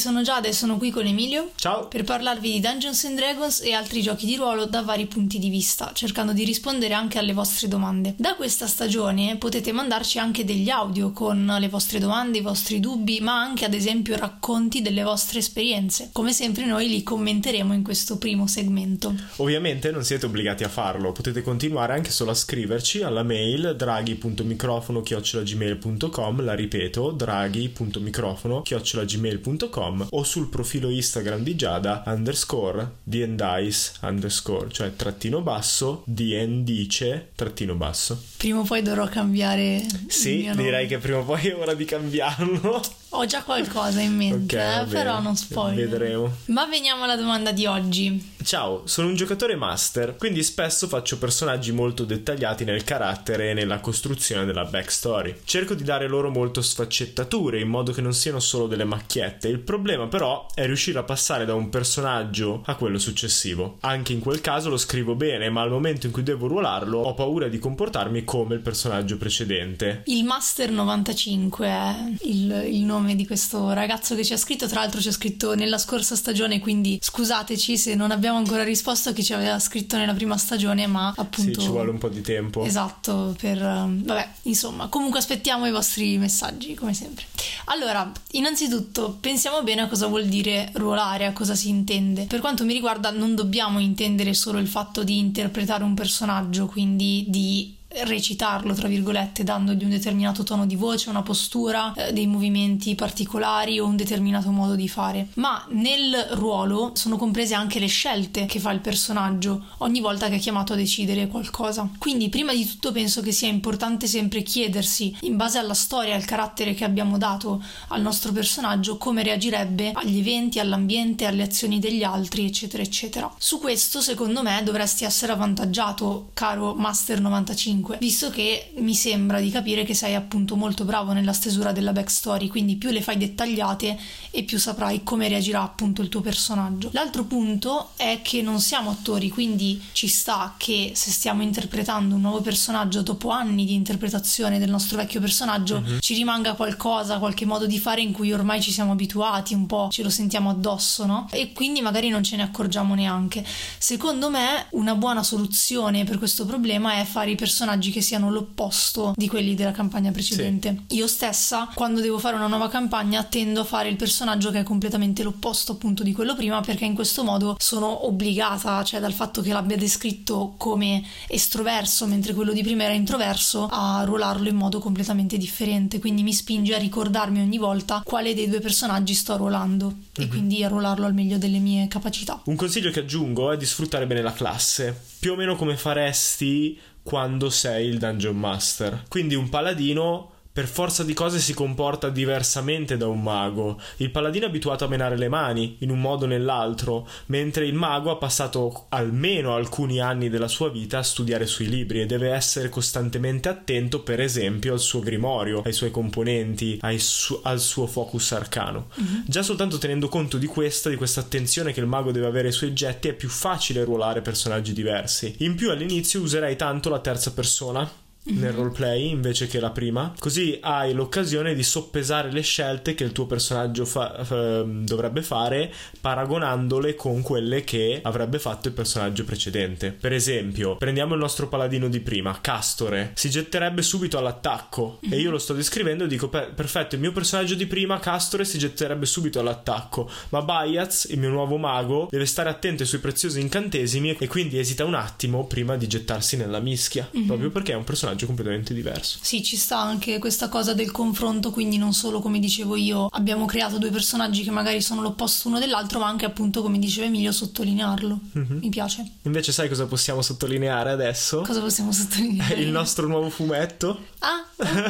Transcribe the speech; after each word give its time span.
Sono 0.00 0.22
Giada 0.22 0.48
e 0.48 0.52
sono 0.52 0.78
qui 0.78 0.90
con 0.90 1.06
Emilio. 1.06 1.50
Ciao! 1.56 1.86
Per 1.86 2.04
parlarvi 2.04 2.52
di 2.52 2.60
Dungeons 2.60 3.04
and 3.04 3.16
Dragons 3.16 3.60
e 3.60 3.74
altri 3.74 4.00
giochi 4.00 4.24
di 4.24 4.34
ruolo 4.34 4.64
da 4.64 4.80
vari 4.80 5.04
punti 5.06 5.38
di 5.38 5.50
vista, 5.50 5.90
cercando 5.92 6.32
di 6.32 6.42
rispondere 6.42 6.94
anche 6.94 7.18
alle 7.18 7.34
vostre 7.34 7.68
domande. 7.68 8.14
Da 8.16 8.34
questa 8.34 8.66
stagione 8.66 9.36
potete 9.36 9.72
mandarci 9.72 10.18
anche 10.18 10.42
degli 10.44 10.70
audio 10.70 11.12
con 11.12 11.54
le 11.60 11.68
vostre 11.68 11.98
domande, 11.98 12.38
i 12.38 12.40
vostri 12.40 12.80
dubbi, 12.80 13.20
ma 13.20 13.38
anche 13.40 13.66
ad 13.66 13.74
esempio 13.74 14.16
racconti 14.16 14.80
delle 14.80 15.02
vostre 15.02 15.40
esperienze. 15.40 16.08
Come 16.12 16.32
sempre 16.32 16.64
noi 16.64 16.88
li 16.88 17.02
commenteremo 17.02 17.74
in 17.74 17.82
questo 17.82 18.16
primo 18.16 18.46
segmento. 18.46 19.14
Ovviamente 19.36 19.90
non 19.90 20.02
siete 20.02 20.24
obbligati 20.24 20.64
a 20.64 20.68
farlo, 20.68 21.12
potete 21.12 21.42
continuare 21.42 21.92
anche 21.92 22.10
solo 22.10 22.30
a 22.30 22.34
scriverci 22.34 23.02
alla 23.02 23.22
mail 23.22 23.74
draghi.microfono-gmail.com, 23.76 26.42
la 26.42 26.54
ripeto, 26.54 27.10
draghi.microfono-gmail.com 27.10 29.89
gmail.com 29.90 30.06
o 30.10 30.22
sul 30.22 30.48
profilo 30.48 30.90
Instagram 30.90 31.42
di 31.42 31.56
Giada 31.56 32.02
underscore 32.06 32.98
dndice 33.02 33.92
underscore, 34.02 34.70
cioè 34.70 34.94
trattino 34.94 35.40
basso, 35.40 36.02
dndice 36.06 37.30
trattino 37.34 37.74
basso. 37.74 38.22
Prima 38.36 38.60
o 38.60 38.64
poi 38.64 38.82
dovrò 38.82 39.06
cambiare. 39.08 39.84
Sì, 40.06 40.50
direi 40.54 40.86
che 40.86 40.98
prima 40.98 41.18
o 41.18 41.24
poi 41.24 41.48
è 41.48 41.56
ora 41.56 41.74
di 41.74 41.84
cambiarlo. 41.84 42.80
Ho 43.12 43.26
già 43.26 43.42
qualcosa 43.42 44.00
in 44.00 44.14
mente, 44.14 44.56
okay, 44.56 44.84
eh, 44.84 44.86
però 44.86 45.20
non 45.20 45.34
spoiler. 45.34 45.88
Vedremo. 45.88 46.36
Ma 46.46 46.66
veniamo 46.66 47.02
alla 47.02 47.16
domanda 47.16 47.50
di 47.50 47.66
oggi. 47.66 48.38
Ciao, 48.42 48.82
sono 48.86 49.08
un 49.08 49.16
giocatore 49.16 49.56
master, 49.56 50.16
quindi 50.16 50.42
spesso 50.42 50.86
faccio 50.86 51.18
personaggi 51.18 51.72
molto 51.72 52.04
dettagliati 52.04 52.64
nel 52.64 52.84
carattere 52.84 53.50
e 53.50 53.54
nella 53.54 53.80
costruzione 53.80 54.44
della 54.44 54.64
backstory. 54.64 55.40
Cerco 55.44 55.74
di 55.74 55.82
dare 55.82 56.08
loro 56.08 56.30
molto 56.30 56.62
sfaccettature 56.62 57.60
in 57.60 57.68
modo 57.68 57.92
che 57.92 58.00
non 58.00 58.14
siano 58.14 58.38
solo 58.38 58.66
delle 58.66 58.84
macchiette. 58.84 59.48
Il 59.48 59.58
problema 59.58 60.06
però 60.06 60.46
è 60.54 60.64
riuscire 60.66 60.98
a 60.98 61.04
passare 61.04 61.44
da 61.44 61.54
un 61.54 61.68
personaggio 61.68 62.62
a 62.66 62.76
quello 62.76 62.98
successivo. 62.98 63.76
Anche 63.80 64.12
in 64.12 64.20
quel 64.20 64.40
caso 64.40 64.70
lo 64.70 64.78
scrivo 64.78 65.16
bene, 65.16 65.50
ma 65.50 65.62
al 65.62 65.70
momento 65.70 66.06
in 66.06 66.12
cui 66.12 66.22
devo 66.22 66.46
ruolarlo 66.46 66.98
ho 66.98 67.14
paura 67.14 67.48
di 67.48 67.58
comportarmi 67.58 68.24
come 68.24 68.54
il 68.54 68.60
personaggio 68.60 69.18
precedente. 69.18 70.02
Il 70.06 70.24
Master 70.24 70.70
95 70.70 71.66
è 71.66 71.94
il, 72.22 72.64
il 72.68 72.84
nome 72.84 72.99
nome 73.00 73.16
di 73.16 73.26
questo 73.26 73.72
ragazzo 73.72 74.14
che 74.14 74.24
ci 74.24 74.32
ha 74.32 74.36
scritto. 74.36 74.66
Tra 74.66 74.80
l'altro 74.80 75.00
ci 75.00 75.08
ha 75.08 75.12
scritto 75.12 75.54
nella 75.54 75.78
scorsa 75.78 76.14
stagione, 76.14 76.60
quindi 76.60 76.98
scusateci 77.00 77.76
se 77.76 77.94
non 77.94 78.10
abbiamo 78.10 78.38
ancora 78.38 78.62
risposto 78.62 79.08
a 79.08 79.12
chi 79.12 79.24
ci 79.24 79.32
aveva 79.32 79.58
scritto 79.58 79.96
nella 79.96 80.14
prima 80.14 80.36
stagione, 80.36 80.86
ma 80.86 81.12
appunto... 81.16 81.60
Sì, 81.60 81.66
ci 81.66 81.68
vuole 81.68 81.90
un 81.90 81.98
po' 81.98 82.08
di 82.08 82.20
tempo. 82.20 82.64
Esatto, 82.64 83.34
per... 83.38 83.62
Um, 83.62 84.04
vabbè, 84.04 84.28
insomma, 84.42 84.88
comunque 84.88 85.18
aspettiamo 85.18 85.66
i 85.66 85.70
vostri 85.70 86.18
messaggi, 86.18 86.74
come 86.74 86.94
sempre. 86.94 87.24
Allora, 87.66 88.10
innanzitutto 88.32 89.16
pensiamo 89.20 89.62
bene 89.62 89.82
a 89.82 89.88
cosa 89.88 90.06
vuol 90.06 90.26
dire 90.26 90.70
ruolare, 90.74 91.26
a 91.26 91.32
cosa 91.32 91.54
si 91.54 91.68
intende. 91.68 92.24
Per 92.24 92.40
quanto 92.40 92.64
mi 92.64 92.72
riguarda 92.72 93.10
non 93.10 93.34
dobbiamo 93.34 93.78
intendere 93.78 94.34
solo 94.34 94.58
il 94.58 94.68
fatto 94.68 95.02
di 95.02 95.18
interpretare 95.18 95.84
un 95.84 95.94
personaggio, 95.94 96.66
quindi 96.66 97.24
di 97.28 97.78
recitarlo, 97.90 98.72
tra 98.72 98.88
virgolette, 98.88 99.42
dandogli 99.42 99.82
un 99.82 99.90
determinato 99.90 100.44
tono 100.44 100.64
di 100.66 100.76
voce, 100.76 101.10
una 101.10 101.22
postura, 101.22 101.92
eh, 101.94 102.12
dei 102.12 102.26
movimenti 102.26 102.94
particolari 102.94 103.80
o 103.80 103.86
un 103.86 103.96
determinato 103.96 104.50
modo 104.50 104.76
di 104.76 104.88
fare. 104.88 105.28
Ma 105.34 105.64
nel 105.70 106.14
ruolo 106.32 106.92
sono 106.94 107.16
comprese 107.16 107.54
anche 107.54 107.80
le 107.80 107.88
scelte 107.88 108.46
che 108.46 108.60
fa 108.60 108.70
il 108.70 108.80
personaggio 108.80 109.64
ogni 109.78 110.00
volta 110.00 110.28
che 110.28 110.36
è 110.36 110.38
chiamato 110.38 110.72
a 110.72 110.76
decidere 110.76 111.26
qualcosa. 111.26 111.88
Quindi, 111.98 112.28
prima 112.28 112.52
di 112.52 112.64
tutto, 112.64 112.92
penso 112.92 113.22
che 113.22 113.32
sia 113.32 113.48
importante 113.48 114.06
sempre 114.06 114.42
chiedersi, 114.42 115.16
in 115.22 115.36
base 115.36 115.58
alla 115.58 115.74
storia 115.74 116.14
al 116.14 116.24
carattere 116.24 116.74
che 116.74 116.84
abbiamo 116.84 117.18
dato 117.18 117.62
al 117.88 118.00
nostro 118.00 118.32
personaggio, 118.32 118.98
come 118.98 119.22
reagirebbe 119.22 119.90
agli 119.94 120.18
eventi, 120.18 120.60
all'ambiente, 120.60 121.26
alle 121.26 121.42
azioni 121.42 121.80
degli 121.80 122.04
altri, 122.04 122.46
eccetera, 122.46 122.82
eccetera. 122.82 123.32
Su 123.38 123.58
questo, 123.58 124.00
secondo 124.00 124.42
me, 124.42 124.60
dovresti 124.62 125.04
essere 125.04 125.32
avvantaggiato, 125.32 126.30
caro 126.34 126.74
Master 126.74 127.20
95 127.20 127.79
5, 127.80 127.98
visto 127.98 128.30
che 128.30 128.72
mi 128.76 128.94
sembra 128.94 129.40
di 129.40 129.50
capire 129.50 129.84
che 129.84 129.94
sei 129.94 130.14
appunto 130.14 130.56
molto 130.56 130.84
bravo 130.84 131.12
nella 131.12 131.32
stesura 131.32 131.72
della 131.72 131.92
backstory, 131.92 132.48
quindi 132.48 132.76
più 132.76 132.90
le 132.90 133.02
fai 133.02 133.16
dettagliate 133.16 133.98
e 134.30 134.42
più 134.44 134.58
saprai 134.58 135.02
come 135.02 135.28
reagirà 135.28 135.62
appunto 135.62 136.02
il 136.02 136.08
tuo 136.08 136.20
personaggio. 136.20 136.90
L'altro 136.92 137.24
punto 137.24 137.90
è 137.96 138.20
che 138.22 138.42
non 138.42 138.60
siamo 138.60 138.90
attori, 138.90 139.30
quindi 139.30 139.80
ci 139.92 140.06
sta 140.06 140.54
che 140.56 140.92
se 140.94 141.10
stiamo 141.10 141.42
interpretando 141.42 142.14
un 142.14 142.20
nuovo 142.20 142.40
personaggio 142.40 143.02
dopo 143.02 143.30
anni 143.30 143.64
di 143.64 143.74
interpretazione 143.74 144.58
del 144.58 144.70
nostro 144.70 144.98
vecchio 144.98 145.20
personaggio, 145.20 145.82
uh-huh. 145.84 145.98
ci 146.00 146.14
rimanga 146.14 146.54
qualcosa, 146.54 147.18
qualche 147.18 147.46
modo 147.46 147.66
di 147.66 147.78
fare 147.78 148.00
in 148.00 148.12
cui 148.12 148.32
ormai 148.32 148.60
ci 148.60 148.70
siamo 148.70 148.92
abituati, 148.92 149.54
un 149.54 149.66
po' 149.66 149.88
ce 149.90 150.02
lo 150.02 150.10
sentiamo 150.10 150.50
addosso, 150.50 151.06
no? 151.06 151.26
E 151.30 151.52
quindi 151.52 151.80
magari 151.80 152.08
non 152.08 152.22
ce 152.22 152.36
ne 152.36 152.42
accorgiamo 152.42 152.94
neanche. 152.94 153.44
Secondo 153.78 154.30
me 154.30 154.66
una 154.70 154.94
buona 154.94 155.22
soluzione 155.22 156.04
per 156.04 156.18
questo 156.18 156.44
problema 156.44 156.94
è 156.94 157.04
fare 157.04 157.30
i 157.30 157.34
personaggi 157.34 157.68
personaggi 157.70 157.90
che 157.92 158.00
siano 158.00 158.30
l'opposto 158.30 159.12
di 159.16 159.28
quelli 159.28 159.54
della 159.54 159.70
campagna 159.70 160.10
precedente. 160.10 160.84
Sì. 160.88 160.96
Io 160.96 161.06
stessa, 161.06 161.68
quando 161.72 162.00
devo 162.00 162.18
fare 162.18 162.34
una 162.34 162.48
nuova 162.48 162.68
campagna, 162.68 163.22
tendo 163.22 163.60
a 163.60 163.64
fare 163.64 163.88
il 163.88 163.96
personaggio 163.96 164.50
che 164.50 164.60
è 164.60 164.62
completamente 164.62 165.22
l'opposto 165.22 165.72
appunto 165.72 166.02
di 166.02 166.12
quello 166.12 166.34
prima, 166.34 166.60
perché 166.60 166.84
in 166.84 166.94
questo 166.94 167.22
modo 167.22 167.56
sono 167.58 168.06
obbligata, 168.06 168.82
cioè 168.82 168.98
dal 168.98 169.12
fatto 169.12 169.40
che 169.40 169.52
l'abbia 169.52 169.76
descritto 169.76 170.54
come 170.56 171.04
estroverso, 171.28 172.06
mentre 172.06 172.34
quello 172.34 172.52
di 172.52 172.62
prima 172.62 172.84
era 172.84 172.94
introverso, 172.94 173.68
a 173.70 174.02
ruolarlo 174.04 174.48
in 174.48 174.56
modo 174.56 174.80
completamente 174.80 175.36
differente. 175.36 176.00
Quindi 176.00 176.22
mi 176.22 176.32
spinge 176.32 176.74
a 176.74 176.78
ricordarmi 176.78 177.40
ogni 177.40 177.58
volta 177.58 178.02
quale 178.04 178.34
dei 178.34 178.48
due 178.48 178.60
personaggi 178.60 179.14
sto 179.14 179.36
ruolando 179.36 179.86
mm-hmm. 179.86 180.02
e 180.16 180.24
mhm. 180.24 180.28
quindi 180.28 180.64
a 180.64 180.68
ruolarlo 180.68 181.06
al 181.06 181.14
meglio 181.14 181.38
delle 181.38 181.58
mie 181.58 181.86
capacità. 181.86 182.40
Un 182.44 182.56
consiglio 182.56 182.90
che 182.90 183.00
aggiungo 183.00 183.52
è 183.52 183.56
di 183.56 183.66
sfruttare 183.66 184.06
bene 184.06 184.22
la 184.22 184.32
classe, 184.32 184.98
più 185.20 185.32
o 185.32 185.36
meno 185.36 185.54
come 185.54 185.76
faresti 185.76 186.78
quando 187.02 187.50
sei 187.50 187.88
il 187.88 187.98
Dungeon 187.98 188.36
Master. 188.36 189.04
Quindi 189.08 189.34
un 189.34 189.48
paladino 189.48 190.32
per 190.60 190.68
forza 190.68 191.04
di 191.04 191.14
cose 191.14 191.38
si 191.38 191.54
comporta 191.54 192.10
diversamente 192.10 192.98
da 192.98 193.06
un 193.06 193.22
mago. 193.22 193.80
Il 193.96 194.10
paladino 194.10 194.44
è 194.44 194.48
abituato 194.48 194.84
a 194.84 194.88
menare 194.88 195.16
le 195.16 195.30
mani 195.30 195.76
in 195.78 195.88
un 195.88 195.98
modo 195.98 196.26
o 196.26 196.28
nell'altro, 196.28 197.08
mentre 197.26 197.64
il 197.64 197.72
mago 197.72 198.10
ha 198.10 198.16
passato 198.16 198.84
almeno 198.90 199.54
alcuni 199.54 200.00
anni 200.00 200.28
della 200.28 200.48
sua 200.48 200.68
vita 200.68 200.98
a 200.98 201.02
studiare 201.02 201.46
sui 201.46 201.66
libri 201.66 202.02
e 202.02 202.06
deve 202.06 202.32
essere 202.32 202.68
costantemente 202.68 203.48
attento, 203.48 204.02
per 204.02 204.20
esempio, 204.20 204.74
al 204.74 204.80
suo 204.80 205.00
grimorio, 205.00 205.62
ai 205.64 205.72
suoi 205.72 205.90
componenti, 205.90 206.78
su- 206.98 207.40
al 207.42 207.58
suo 207.58 207.86
focus 207.86 208.32
arcano. 208.32 208.88
Mm-hmm. 209.00 209.20
Già 209.24 209.42
soltanto 209.42 209.78
tenendo 209.78 210.08
conto 210.08 210.36
di 210.36 210.44
questa, 210.44 210.90
di 210.90 210.96
questa 210.96 211.20
attenzione 211.20 211.72
che 211.72 211.80
il 211.80 211.86
mago 211.86 212.12
deve 212.12 212.26
avere 212.26 212.48
ai 212.48 212.52
suoi 212.52 212.68
oggetti, 212.68 213.08
è 213.08 213.14
più 213.14 213.30
facile 213.30 213.82
ruolare 213.82 214.20
personaggi 214.20 214.74
diversi. 214.74 215.36
In 215.38 215.54
più 215.54 215.70
all'inizio 215.70 216.20
userai 216.20 216.54
tanto 216.56 216.90
la 216.90 217.00
terza 217.00 217.32
persona 217.32 217.99
nel 218.22 218.52
roleplay 218.52 219.08
invece 219.08 219.46
che 219.46 219.60
la 219.60 219.70
prima, 219.70 220.12
così 220.18 220.58
hai 220.60 220.92
l'occasione 220.92 221.54
di 221.54 221.62
soppesare 221.62 222.30
le 222.30 222.42
scelte 222.42 222.94
che 222.94 223.04
il 223.04 223.12
tuo 223.12 223.26
personaggio 223.26 223.84
fa, 223.84 224.22
fa, 224.24 224.62
dovrebbe 224.62 225.22
fare 225.22 225.72
paragonandole 226.00 226.94
con 226.94 227.22
quelle 227.22 227.64
che 227.64 228.00
avrebbe 228.02 228.38
fatto 228.38 228.68
il 228.68 228.74
personaggio 228.74 229.24
precedente. 229.24 229.92
Per 229.92 230.12
esempio, 230.12 230.76
prendiamo 230.76 231.14
il 231.14 231.20
nostro 231.20 231.48
paladino 231.48 231.88
di 231.88 232.00
prima, 232.00 232.38
Castore, 232.40 233.12
si 233.14 233.30
getterebbe 233.30 233.82
subito 233.82 234.18
all'attacco. 234.18 234.98
E 235.08 235.18
io 235.18 235.30
lo 235.30 235.38
sto 235.38 235.54
descrivendo 235.54 236.04
e 236.04 236.08
dico 236.08 236.28
per, 236.28 236.52
perfetto, 236.52 236.94
il 236.94 237.00
mio 237.00 237.12
personaggio 237.12 237.54
di 237.54 237.66
prima, 237.66 237.98
Castore, 237.98 238.44
si 238.44 238.58
getterebbe 238.58 239.06
subito 239.06 239.40
all'attacco, 239.40 240.10
ma 240.28 240.42
Bayaz, 240.42 241.08
il 241.10 241.18
mio 241.18 241.30
nuovo 241.30 241.56
mago, 241.56 242.08
deve 242.10 242.26
stare 242.26 242.50
attento 242.50 242.82
ai 242.82 242.88
suoi 242.88 243.00
preziosi 243.00 243.40
incantesimi 243.40 244.16
e 244.18 244.28
quindi 244.28 244.58
esita 244.58 244.84
un 244.84 244.94
attimo 244.94 245.46
prima 245.46 245.76
di 245.76 245.86
gettarsi 245.86 246.36
nella 246.36 246.60
mischia, 246.60 247.08
mm-hmm. 247.14 247.26
proprio 247.26 247.50
perché 247.50 247.72
è 247.72 247.76
un 247.76 247.84
personaggio 247.84 248.09
personaggio 248.10 248.26
completamente 248.26 248.74
diverso. 248.74 249.18
Sì, 249.22 249.42
ci 249.42 249.56
sta 249.56 249.78
anche 249.78 250.18
questa 250.18 250.48
cosa 250.48 250.74
del 250.74 250.90
confronto, 250.90 251.50
quindi 251.50 251.78
non 251.78 251.92
solo 251.92 252.20
come 252.20 252.38
dicevo 252.38 252.76
io, 252.76 253.06
abbiamo 253.10 253.44
creato 253.46 253.78
due 253.78 253.90
personaggi 253.90 254.42
che 254.42 254.50
magari 254.50 254.80
sono 254.80 255.00
l'opposto 255.02 255.48
uno 255.48 255.58
dell'altro, 255.58 255.98
ma 255.98 256.08
anche 256.08 256.24
appunto 256.24 256.62
come 256.62 256.78
diceva 256.78 257.06
Emilio 257.06 257.32
sottolinearlo. 257.32 258.20
Mm-hmm. 258.38 258.58
Mi 258.58 258.68
piace. 258.68 259.04
Invece 259.22 259.52
sai 259.52 259.68
cosa 259.68 259.86
possiamo 259.86 260.22
sottolineare 260.22 260.90
adesso? 260.90 261.42
Cosa 261.42 261.60
possiamo 261.60 261.92
sottolineare? 261.92 262.54
Il 262.60 262.70
nostro 262.70 263.06
nuovo 263.06 263.30
fumetto. 263.30 264.06
Ah, 264.20 264.44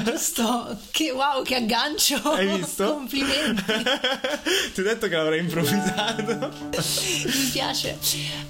giusto. 0.05 0.79
che 0.91 1.11
wow, 1.11 1.43
che 1.43 1.57
aggancio. 1.57 2.17
Hai 2.23 2.59
visto? 2.59 2.95
Complimenti. 2.95 3.65
Ti 4.75 4.81
ho 4.81 4.85
detto 4.85 5.09
che 5.09 5.17
l'avrei 5.17 5.41
improvvisato. 5.41 6.53
Mi 6.71 7.49
piace. 7.53 8.50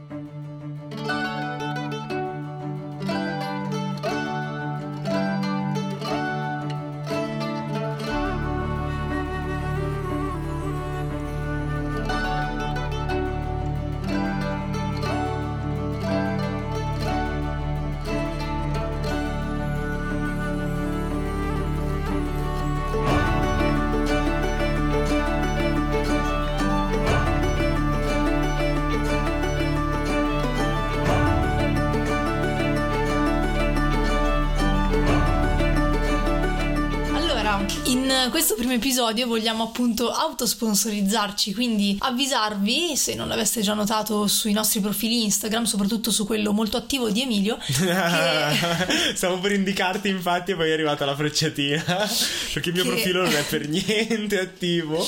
Questo 38.28 38.54
primo 38.54 38.72
episodio 38.72 39.26
vogliamo 39.26 39.64
appunto 39.64 40.10
autosponsorizzarci, 40.10 41.54
quindi 41.54 41.96
avvisarvi, 42.00 42.96
se 42.96 43.14
non 43.14 43.28
l'aveste 43.28 43.62
già 43.62 43.72
notato 43.72 44.26
sui 44.26 44.52
nostri 44.52 44.80
profili 44.80 45.24
Instagram, 45.24 45.64
soprattutto 45.64 46.10
su 46.10 46.26
quello 46.26 46.52
molto 46.52 46.76
attivo 46.76 47.08
di 47.08 47.22
Emilio, 47.22 47.56
che... 47.56 49.14
Stavo 49.14 49.38
per 49.38 49.52
indicarti 49.52 50.08
infatti 50.08 50.50
e 50.50 50.56
poi 50.56 50.70
è 50.70 50.72
arrivata 50.72 51.04
la 51.04 51.16
frecciatina, 51.16 51.82
perché 52.52 52.68
il 52.68 52.74
mio 52.74 52.84
che... 52.84 52.90
profilo 52.90 53.22
non 53.22 53.34
è 53.34 53.44
per 53.44 53.68
niente 53.68 54.38
attivo 54.38 55.06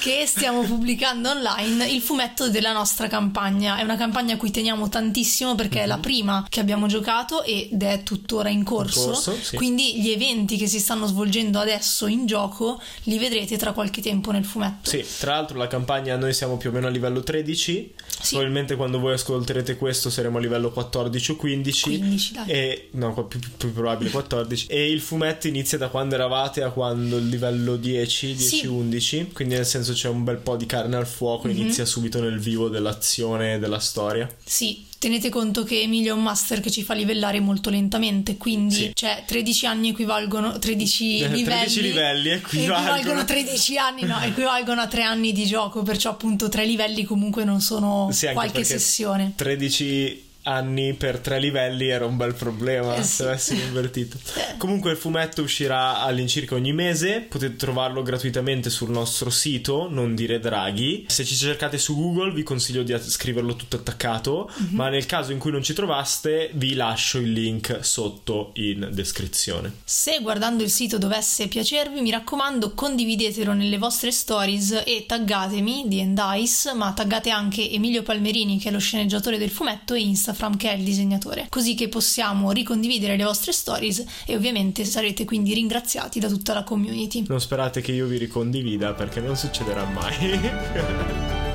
che 0.00 0.24
stiamo 0.26 0.62
pubblicando 0.62 1.28
online 1.28 1.86
il 1.86 2.00
fumetto 2.00 2.48
della 2.48 2.72
nostra 2.72 3.06
campagna. 3.06 3.76
È 3.76 3.82
una 3.82 3.98
campagna 3.98 4.34
a 4.34 4.36
cui 4.38 4.50
teniamo 4.50 4.88
tantissimo 4.88 5.54
perché 5.54 5.76
mm-hmm. 5.76 5.84
è 5.84 5.88
la 5.88 5.96
mhm. 5.96 6.02
prima 6.02 6.46
che 6.48 6.58
abbiamo 6.58 6.86
giocato 6.86 7.44
ed 7.44 7.82
è 7.82 8.02
tuttora 8.02 8.48
in 8.48 8.64
corso. 8.64 9.00
In 9.00 9.12
corso 9.12 9.36
sì. 9.40 9.56
Quindi 9.56 10.00
gli 10.00 10.10
eventi 10.10 10.56
che 10.56 10.66
si 10.66 10.80
stanno 10.80 11.06
svolgendo 11.06 11.58
adesso 11.58 12.06
in 12.06 12.24
gioco 12.24 12.80
li 13.04 13.18
vedrete 13.18 13.58
tra 13.58 13.72
qualche 13.72 14.00
tempo 14.00 14.30
nel 14.30 14.44
fumetto. 14.46 14.88
Sì, 14.88 15.04
tra 15.18 15.34
l'altro 15.34 15.58
la 15.58 15.66
campagna 15.66 16.16
noi 16.16 16.32
siamo 16.32 16.56
più 16.56 16.70
o 16.70 16.72
meno 16.72 16.86
a 16.86 16.90
livello 16.90 17.22
13. 17.22 17.94
Sì. 18.20 18.28
Probabilmente 18.30 18.76
quando 18.76 18.98
voi 18.98 19.12
ascolterete 19.12 19.76
questo 19.76 20.08
saremo 20.08 20.38
a 20.38 20.40
livello 20.40 20.70
14 20.70 21.30
o 21.32 21.36
15. 21.36 21.82
15, 21.82 22.32
dai. 22.32 22.48
E, 22.48 22.88
no, 22.92 23.24
più, 23.24 23.38
più, 23.56 23.72
probabile 23.72 24.08
14. 24.10 24.66
e 24.68 24.90
il 24.90 25.00
fumetto 25.00 25.46
inizia 25.46 25.76
da 25.76 25.88
quando 25.88 26.14
eravate 26.14 26.62
a 26.62 26.70
quando 26.70 27.18
il 27.18 27.28
livello 27.28 27.76
10, 27.76 28.34
10-11. 28.34 28.98
Sì. 28.98 29.30
Quindi 29.32 29.54
nel 29.54 29.66
senso 29.66 29.89
c'è 29.92 30.08
un 30.08 30.24
bel 30.24 30.38
po' 30.38 30.56
di 30.56 30.66
carne 30.66 30.96
al 30.96 31.06
fuoco, 31.06 31.48
mm-hmm. 31.48 31.58
inizia 31.58 31.84
subito 31.84 32.20
nel 32.20 32.38
vivo 32.38 32.68
dell'azione 32.68 33.54
e 33.54 33.58
della 33.58 33.78
storia. 33.78 34.28
Sì, 34.44 34.86
tenete 34.98 35.28
conto 35.28 35.64
che 35.64 35.80
Emilio 35.80 36.14
è 36.14 36.16
un 36.16 36.22
master 36.22 36.60
che 36.60 36.70
ci 36.70 36.82
fa 36.82 36.94
livellare 36.94 37.40
molto 37.40 37.70
lentamente, 37.70 38.36
quindi 38.36 38.74
sì. 38.74 38.90
cioè 38.94 39.24
13 39.26 39.66
anni 39.66 39.88
equivalgono 39.90 40.58
13 40.58 41.04
livelli, 41.28 41.44
13 41.44 41.82
livelli 41.82 42.28
equivalgono. 42.30 42.96
equivalgono 42.96 43.24
13 43.24 43.78
anni, 43.78 44.02
no, 44.04 44.20
equivalgono 44.22 44.80
a 44.80 44.86
3 44.86 45.02
anni 45.02 45.32
di 45.32 45.46
gioco, 45.46 45.82
perciò 45.82 46.10
appunto 46.10 46.48
3 46.48 46.64
livelli 46.64 47.04
comunque 47.04 47.44
non 47.44 47.60
sono 47.60 48.08
sì, 48.12 48.28
qualche 48.32 48.64
sessione. 48.64 49.32
13 49.36 50.28
anni 50.50 50.94
per 50.94 51.18
tre 51.18 51.38
livelli 51.38 51.88
era 51.88 52.04
un 52.04 52.16
bel 52.16 52.34
problema 52.34 52.96
eh 52.96 53.02
sì. 53.02 53.16
se 53.16 53.22
avessimo 53.24 53.62
invertito. 53.62 54.16
Eh. 54.36 54.56
Comunque 54.56 54.90
il 54.90 54.96
fumetto 54.96 55.42
uscirà 55.42 56.00
all'incirca 56.00 56.54
ogni 56.54 56.72
mese, 56.72 57.20
potete 57.20 57.56
trovarlo 57.56 58.02
gratuitamente 58.02 58.70
sul 58.70 58.90
nostro 58.90 59.30
sito, 59.30 59.88
non 59.88 60.14
dire 60.14 60.40
draghi. 60.40 61.04
Se 61.08 61.24
ci 61.24 61.36
cercate 61.36 61.78
su 61.78 61.94
Google 61.96 62.32
vi 62.32 62.42
consiglio 62.42 62.82
di 62.82 62.96
scriverlo 62.98 63.56
tutto 63.56 63.76
attaccato, 63.76 64.50
mm-hmm. 64.50 64.74
ma 64.74 64.88
nel 64.88 65.06
caso 65.06 65.32
in 65.32 65.38
cui 65.38 65.50
non 65.50 65.62
ci 65.62 65.72
trovaste 65.72 66.50
vi 66.54 66.74
lascio 66.74 67.18
il 67.18 67.32
link 67.32 67.78
sotto 67.82 68.50
in 68.54 68.88
descrizione. 68.92 69.72
Se 69.84 70.18
guardando 70.20 70.62
il 70.62 70.70
sito 70.70 70.98
dovesse 70.98 71.48
piacervi, 71.48 72.00
mi 72.00 72.10
raccomando 72.10 72.74
condividetelo 72.74 73.52
nelle 73.52 73.78
vostre 73.78 74.10
stories 74.10 74.82
e 74.84 75.04
taggatemi 75.06 75.84
di 75.86 76.00
Endice, 76.00 76.74
ma 76.74 76.92
taggate 76.92 77.30
anche 77.30 77.70
Emilio 77.70 78.02
Palmerini 78.02 78.58
che 78.58 78.68
è 78.68 78.72
lo 78.72 78.78
sceneggiatore 78.78 79.38
del 79.38 79.50
fumetto 79.50 79.94
e 79.94 80.00
Instagram 80.00 80.39
Instagram 80.40 80.56
che 80.56 80.70
è 80.70 80.74
il 80.74 80.84
disegnatore, 80.84 81.46
così 81.50 81.74
che 81.74 81.88
possiamo 81.88 82.50
ricondividere 82.52 83.16
le 83.16 83.24
vostre 83.24 83.52
stories 83.52 84.02
e 84.26 84.34
ovviamente 84.34 84.84
sarete 84.84 85.24
quindi 85.24 85.52
ringraziati 85.52 86.18
da 86.18 86.28
tutta 86.28 86.54
la 86.54 86.64
community. 86.64 87.24
Non 87.28 87.40
sperate 87.40 87.80
che 87.82 87.92
io 87.92 88.06
vi 88.06 88.16
ricondivida 88.16 88.94
perché 88.94 89.20
non 89.20 89.36
succederà 89.36 89.84
mai. 89.84 91.48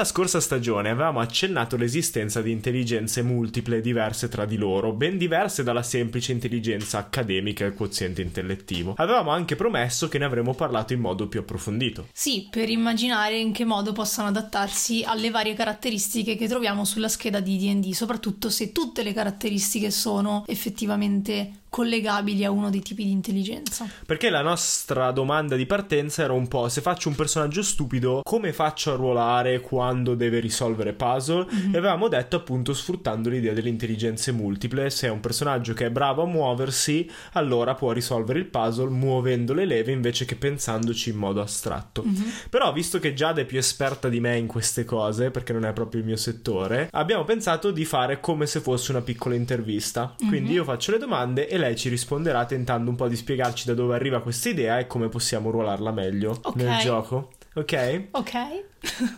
Nella 0.00 0.12
scorsa 0.12 0.40
stagione 0.40 0.88
avevamo 0.88 1.20
accennato 1.20 1.76
l'esistenza 1.76 2.40
di 2.40 2.50
intelligenze 2.50 3.20
multiple 3.20 3.82
diverse 3.82 4.30
tra 4.30 4.46
di 4.46 4.56
loro, 4.56 4.94
ben 4.94 5.18
diverse 5.18 5.62
dalla 5.62 5.82
semplice 5.82 6.32
intelligenza 6.32 6.96
accademica 6.96 7.66
e 7.66 7.74
quoziente 7.74 8.22
intellettivo. 8.22 8.94
Avevamo 8.96 9.28
anche 9.28 9.56
promesso 9.56 10.08
che 10.08 10.16
ne 10.16 10.24
avremmo 10.24 10.54
parlato 10.54 10.94
in 10.94 11.00
modo 11.00 11.28
più 11.28 11.40
approfondito. 11.40 12.06
Sì, 12.14 12.48
per 12.50 12.70
immaginare 12.70 13.36
in 13.36 13.52
che 13.52 13.66
modo 13.66 13.92
possano 13.92 14.28
adattarsi 14.28 15.04
alle 15.04 15.28
varie 15.28 15.52
caratteristiche 15.52 16.34
che 16.34 16.48
troviamo 16.48 16.86
sulla 16.86 17.08
scheda 17.08 17.40
di 17.40 17.58
DD, 17.58 17.92
soprattutto 17.92 18.48
se 18.48 18.72
tutte 18.72 19.02
le 19.02 19.12
caratteristiche 19.12 19.90
sono 19.90 20.44
effettivamente 20.46 21.59
collegabili 21.70 22.44
a 22.44 22.50
uno 22.50 22.68
dei 22.68 22.82
tipi 22.82 23.04
di 23.04 23.12
intelligenza. 23.12 23.88
Perché 24.04 24.28
la 24.28 24.42
nostra 24.42 25.12
domanda 25.12 25.54
di 25.56 25.64
partenza 25.66 26.22
era 26.22 26.32
un 26.32 26.48
po' 26.48 26.68
se 26.68 26.80
faccio 26.80 27.08
un 27.08 27.14
personaggio 27.14 27.62
stupido, 27.62 28.20
come 28.24 28.52
faccio 28.52 28.92
a 28.92 28.96
ruolare 28.96 29.60
quando 29.60 30.14
deve 30.14 30.40
risolvere 30.40 30.92
puzzle? 30.92 31.46
Mm-hmm. 31.46 31.74
E 31.74 31.78
avevamo 31.78 32.08
detto 32.08 32.36
appunto 32.36 32.74
sfruttando 32.74 33.28
l'idea 33.28 33.52
delle 33.52 33.68
intelligenze 33.68 34.32
multiple, 34.32 34.90
se 34.90 35.06
è 35.06 35.10
un 35.10 35.20
personaggio 35.20 35.72
che 35.72 35.86
è 35.86 35.90
bravo 35.90 36.24
a 36.24 36.26
muoversi, 36.26 37.08
allora 37.32 37.74
può 37.74 37.92
risolvere 37.92 38.40
il 38.40 38.46
puzzle 38.46 38.90
muovendo 38.90 39.54
le 39.54 39.64
leve 39.64 39.92
invece 39.92 40.24
che 40.24 40.34
pensandoci 40.34 41.10
in 41.10 41.16
modo 41.16 41.40
astratto. 41.40 42.04
Mm-hmm. 42.04 42.28
Però 42.50 42.72
visto 42.72 42.98
che 42.98 43.14
Giada 43.14 43.42
è 43.42 43.44
più 43.44 43.58
esperta 43.58 44.08
di 44.08 44.18
me 44.18 44.36
in 44.36 44.48
queste 44.48 44.84
cose, 44.84 45.30
perché 45.30 45.52
non 45.52 45.64
è 45.64 45.72
proprio 45.72 46.00
il 46.00 46.06
mio 46.06 46.16
settore, 46.16 46.88
abbiamo 46.90 47.22
pensato 47.22 47.70
di 47.70 47.84
fare 47.84 48.18
come 48.18 48.46
se 48.46 48.58
fosse 48.58 48.90
una 48.90 49.02
piccola 49.02 49.36
intervista. 49.36 50.14
Quindi 50.18 50.40
mm-hmm. 50.40 50.50
io 50.50 50.64
faccio 50.64 50.90
le 50.90 50.98
domande 50.98 51.46
e 51.48 51.58
lei 51.60 51.76
ci 51.76 51.88
risponderà 51.88 52.44
tentando 52.44 52.90
un 52.90 52.96
po' 52.96 53.06
di 53.06 53.14
spiegarci 53.14 53.66
da 53.66 53.74
dove 53.74 53.94
arriva 53.94 54.20
questa 54.20 54.48
idea 54.48 54.78
e 54.78 54.86
come 54.86 55.08
possiamo 55.08 55.50
ruolarla 55.50 55.92
meglio 55.92 56.38
okay. 56.42 56.64
nel 56.64 56.78
gioco. 56.78 57.30
Ok? 57.54 58.08
Ok. 58.12 58.64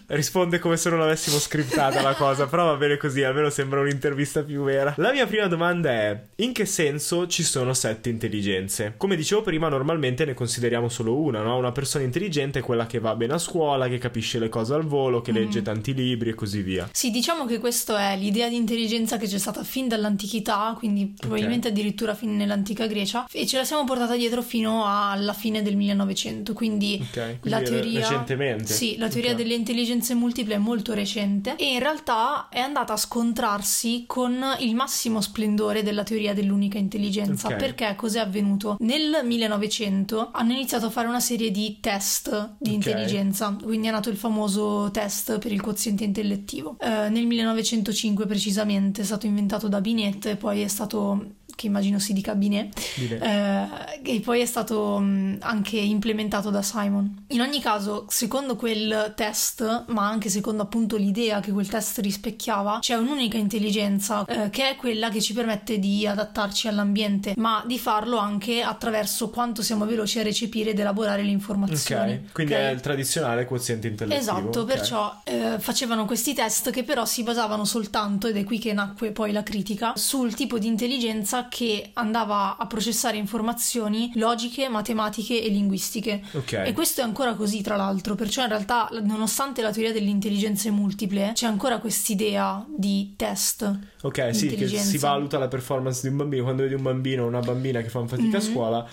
Risponde 0.06 0.58
come 0.58 0.76
se 0.76 0.90
non 0.90 0.98
l'avessimo 0.98 1.38
scriptata 1.38 2.02
la 2.02 2.14
cosa, 2.14 2.46
però 2.46 2.66
va 2.66 2.76
bene 2.76 2.96
così, 2.96 3.22
almeno 3.22 3.50
sembra 3.50 3.80
un'intervista 3.80 4.42
più 4.42 4.64
vera. 4.64 4.94
La 4.98 5.12
mia 5.12 5.26
prima 5.26 5.46
domanda 5.46 5.90
è: 5.90 6.22
in 6.36 6.52
che 6.52 6.66
senso 6.66 7.26
ci 7.26 7.42
sono 7.42 7.72
sette 7.74 8.08
intelligenze? 8.08 8.94
Come 8.96 9.16
dicevo 9.16 9.42
prima, 9.42 9.68
normalmente 9.68 10.24
ne 10.24 10.34
consideriamo 10.34 10.88
solo 10.88 11.16
una, 11.16 11.42
no? 11.42 11.56
Una 11.56 11.72
persona 11.72 12.04
intelligente 12.04 12.58
è 12.58 12.62
quella 12.62 12.86
che 12.86 12.98
va 12.98 13.14
bene 13.14 13.34
a 13.34 13.38
scuola, 13.38 13.88
che 13.88 13.98
capisce 13.98 14.38
le 14.38 14.48
cose 14.48 14.74
al 14.74 14.84
volo, 14.84 15.20
che 15.20 15.32
mm. 15.32 15.34
legge 15.34 15.62
tanti 15.62 15.94
libri 15.94 16.30
e 16.30 16.34
così 16.34 16.62
via. 16.62 16.88
Sì, 16.92 17.10
diciamo 17.10 17.46
che 17.46 17.58
questa 17.58 18.12
è 18.12 18.16
l'idea 18.16 18.48
di 18.48 18.56
intelligenza 18.56 19.16
che 19.16 19.26
c'è 19.26 19.38
stata 19.38 19.62
fin 19.64 19.88
dall'antichità, 19.88 20.74
quindi 20.76 21.14
probabilmente 21.16 21.68
okay. 21.68 21.78
addirittura 21.78 22.14
fin 22.14 22.36
nell'antica 22.36 22.86
Grecia, 22.86 23.26
e 23.30 23.46
ce 23.46 23.56
la 23.56 23.64
siamo 23.64 23.84
portata 23.84 24.16
dietro 24.16 24.42
fino 24.42 24.84
alla 24.86 25.32
fine 25.32 25.62
del 25.62 25.76
1900. 25.76 26.52
Quindi, 26.52 26.98
okay, 27.10 27.38
quindi 27.38 27.48
la 27.48 27.62
teoria. 27.62 28.00
Recentemente. 28.00 28.72
Sì, 28.72 28.96
la 28.98 29.08
teoria 29.08 29.32
okay. 29.32 29.42
delle 29.42 29.51
delle 29.52 29.56
intelligenze 29.56 30.14
multiple 30.14 30.54
è 30.54 30.58
molto 30.58 30.94
recente 30.94 31.56
e 31.56 31.72
in 31.72 31.78
realtà 31.78 32.48
è 32.48 32.58
andata 32.60 32.94
a 32.94 32.96
scontrarsi 32.96 34.04
con 34.06 34.42
il 34.60 34.74
massimo 34.74 35.20
splendore 35.20 35.82
della 35.82 36.02
teoria 36.02 36.32
dell'unica 36.34 36.78
intelligenza. 36.78 37.48
Ok. 37.48 37.56
Perché 37.56 37.94
cos'è 37.96 38.18
avvenuto? 38.20 38.76
Nel 38.80 39.20
1900 39.22 40.30
hanno 40.32 40.52
iniziato 40.52 40.86
a 40.86 40.90
fare 40.90 41.08
una 41.08 41.20
serie 41.20 41.50
di 41.50 41.78
test 41.80 42.54
di 42.58 42.70
Ok. 42.70 42.74
intelligenza, 42.76 43.56
quindi 43.62 43.88
è 43.88 43.90
nato 43.90 44.08
il 44.08 44.16
famoso 44.16 44.90
test 44.90 45.38
per 45.38 45.52
il 45.52 45.60
quoziente 45.60 46.04
intellettivo. 46.04 46.76
Eh, 46.80 47.08
nel 47.10 47.26
1905 47.26 48.26
precisamente 48.26 49.02
è 49.02 49.04
stato 49.04 49.26
inventato 49.26 49.68
da 49.68 49.80
Binet 49.80 50.26
e 50.26 50.36
poi 50.36 50.62
è 50.62 50.68
stato 50.68 51.26
che 51.54 51.66
immagino 51.66 51.98
si 51.98 52.12
dica 52.12 52.34
Binet, 52.34 52.78
eh, 52.98 54.00
che 54.02 54.20
poi 54.20 54.40
è 54.40 54.46
stato 54.46 54.98
mh, 54.98 55.38
anche 55.40 55.78
implementato 55.78 56.50
da 56.50 56.62
Simon. 56.62 57.24
In 57.28 57.40
ogni 57.40 57.60
caso, 57.60 58.06
secondo 58.08 58.56
quel 58.56 59.12
test, 59.16 59.84
ma 59.88 60.08
anche 60.08 60.28
secondo 60.28 60.62
appunto 60.62 60.96
l'idea 60.96 61.40
che 61.40 61.52
quel 61.52 61.68
test 61.68 61.98
rispecchiava, 61.98 62.78
c'è 62.80 62.94
un'unica 62.94 63.36
intelligenza 63.36 64.24
eh, 64.24 64.50
che 64.50 64.70
è 64.70 64.76
quella 64.76 65.10
che 65.10 65.20
ci 65.20 65.32
permette 65.32 65.78
di 65.78 66.06
adattarci 66.06 66.68
all'ambiente, 66.68 67.34
ma 67.36 67.62
di 67.66 67.78
farlo 67.78 68.18
anche 68.18 68.62
attraverso 68.62 69.30
quanto 69.30 69.62
siamo 69.62 69.86
veloci 69.86 70.18
a 70.18 70.22
recepire 70.22 70.70
ed 70.70 70.78
elaborare 70.78 71.22
le 71.22 71.30
informazioni. 71.30 72.12
Ok, 72.12 72.32
quindi 72.32 72.52
ok? 72.52 72.58
è 72.58 72.70
il 72.70 72.80
tradizionale 72.80 73.44
quoziente 73.44 73.88
intellettivo. 73.88 74.20
Esatto, 74.20 74.60
ok. 74.60 74.66
perciò 74.66 75.20
eh, 75.24 75.56
facevano 75.58 76.04
questi 76.04 76.34
test 76.34 76.70
che 76.70 76.84
però 76.84 77.04
si 77.04 77.22
basavano 77.22 77.64
soltanto, 77.64 78.26
ed 78.28 78.36
è 78.36 78.44
qui 78.44 78.58
che 78.58 78.72
nacque 78.72 79.10
poi 79.12 79.32
la 79.32 79.42
critica, 79.42 79.92
sul 79.96 80.34
tipo 80.34 80.58
di 80.58 80.66
intelligenza 80.66 81.41
che 81.48 81.90
andava 81.94 82.56
a 82.56 82.66
processare 82.66 83.16
informazioni 83.16 84.10
logiche, 84.14 84.68
matematiche 84.68 85.42
e 85.42 85.48
linguistiche. 85.48 86.22
Ok. 86.32 86.52
E 86.52 86.72
questo 86.72 87.00
è 87.00 87.04
ancora 87.04 87.34
così, 87.34 87.62
tra 87.62 87.76
l'altro, 87.76 88.14
perciò 88.14 88.42
in 88.42 88.48
realtà, 88.48 88.88
nonostante 89.02 89.62
la 89.62 89.72
teoria 89.72 89.92
delle 89.92 90.10
intelligenze 90.10 90.70
multiple, 90.70 91.32
c'è 91.34 91.46
ancora 91.46 91.78
quest'idea 91.78 92.64
di 92.68 93.14
test. 93.16 93.78
Ok, 94.02 94.34
sì, 94.34 94.48
che 94.48 94.66
si 94.68 94.98
valuta 94.98 95.38
la 95.38 95.48
performance 95.48 96.00
di 96.02 96.08
un 96.08 96.16
bambino. 96.16 96.42
Quando 96.42 96.62
vedi 96.62 96.74
un 96.74 96.82
bambino 96.82 97.24
o 97.24 97.26
una 97.26 97.40
bambina 97.40 97.80
che 97.82 97.88
fanno 97.88 98.06
fatica 98.08 98.38
a 98.38 98.40
Mhm. 98.40 98.46
scuola, 98.52 98.86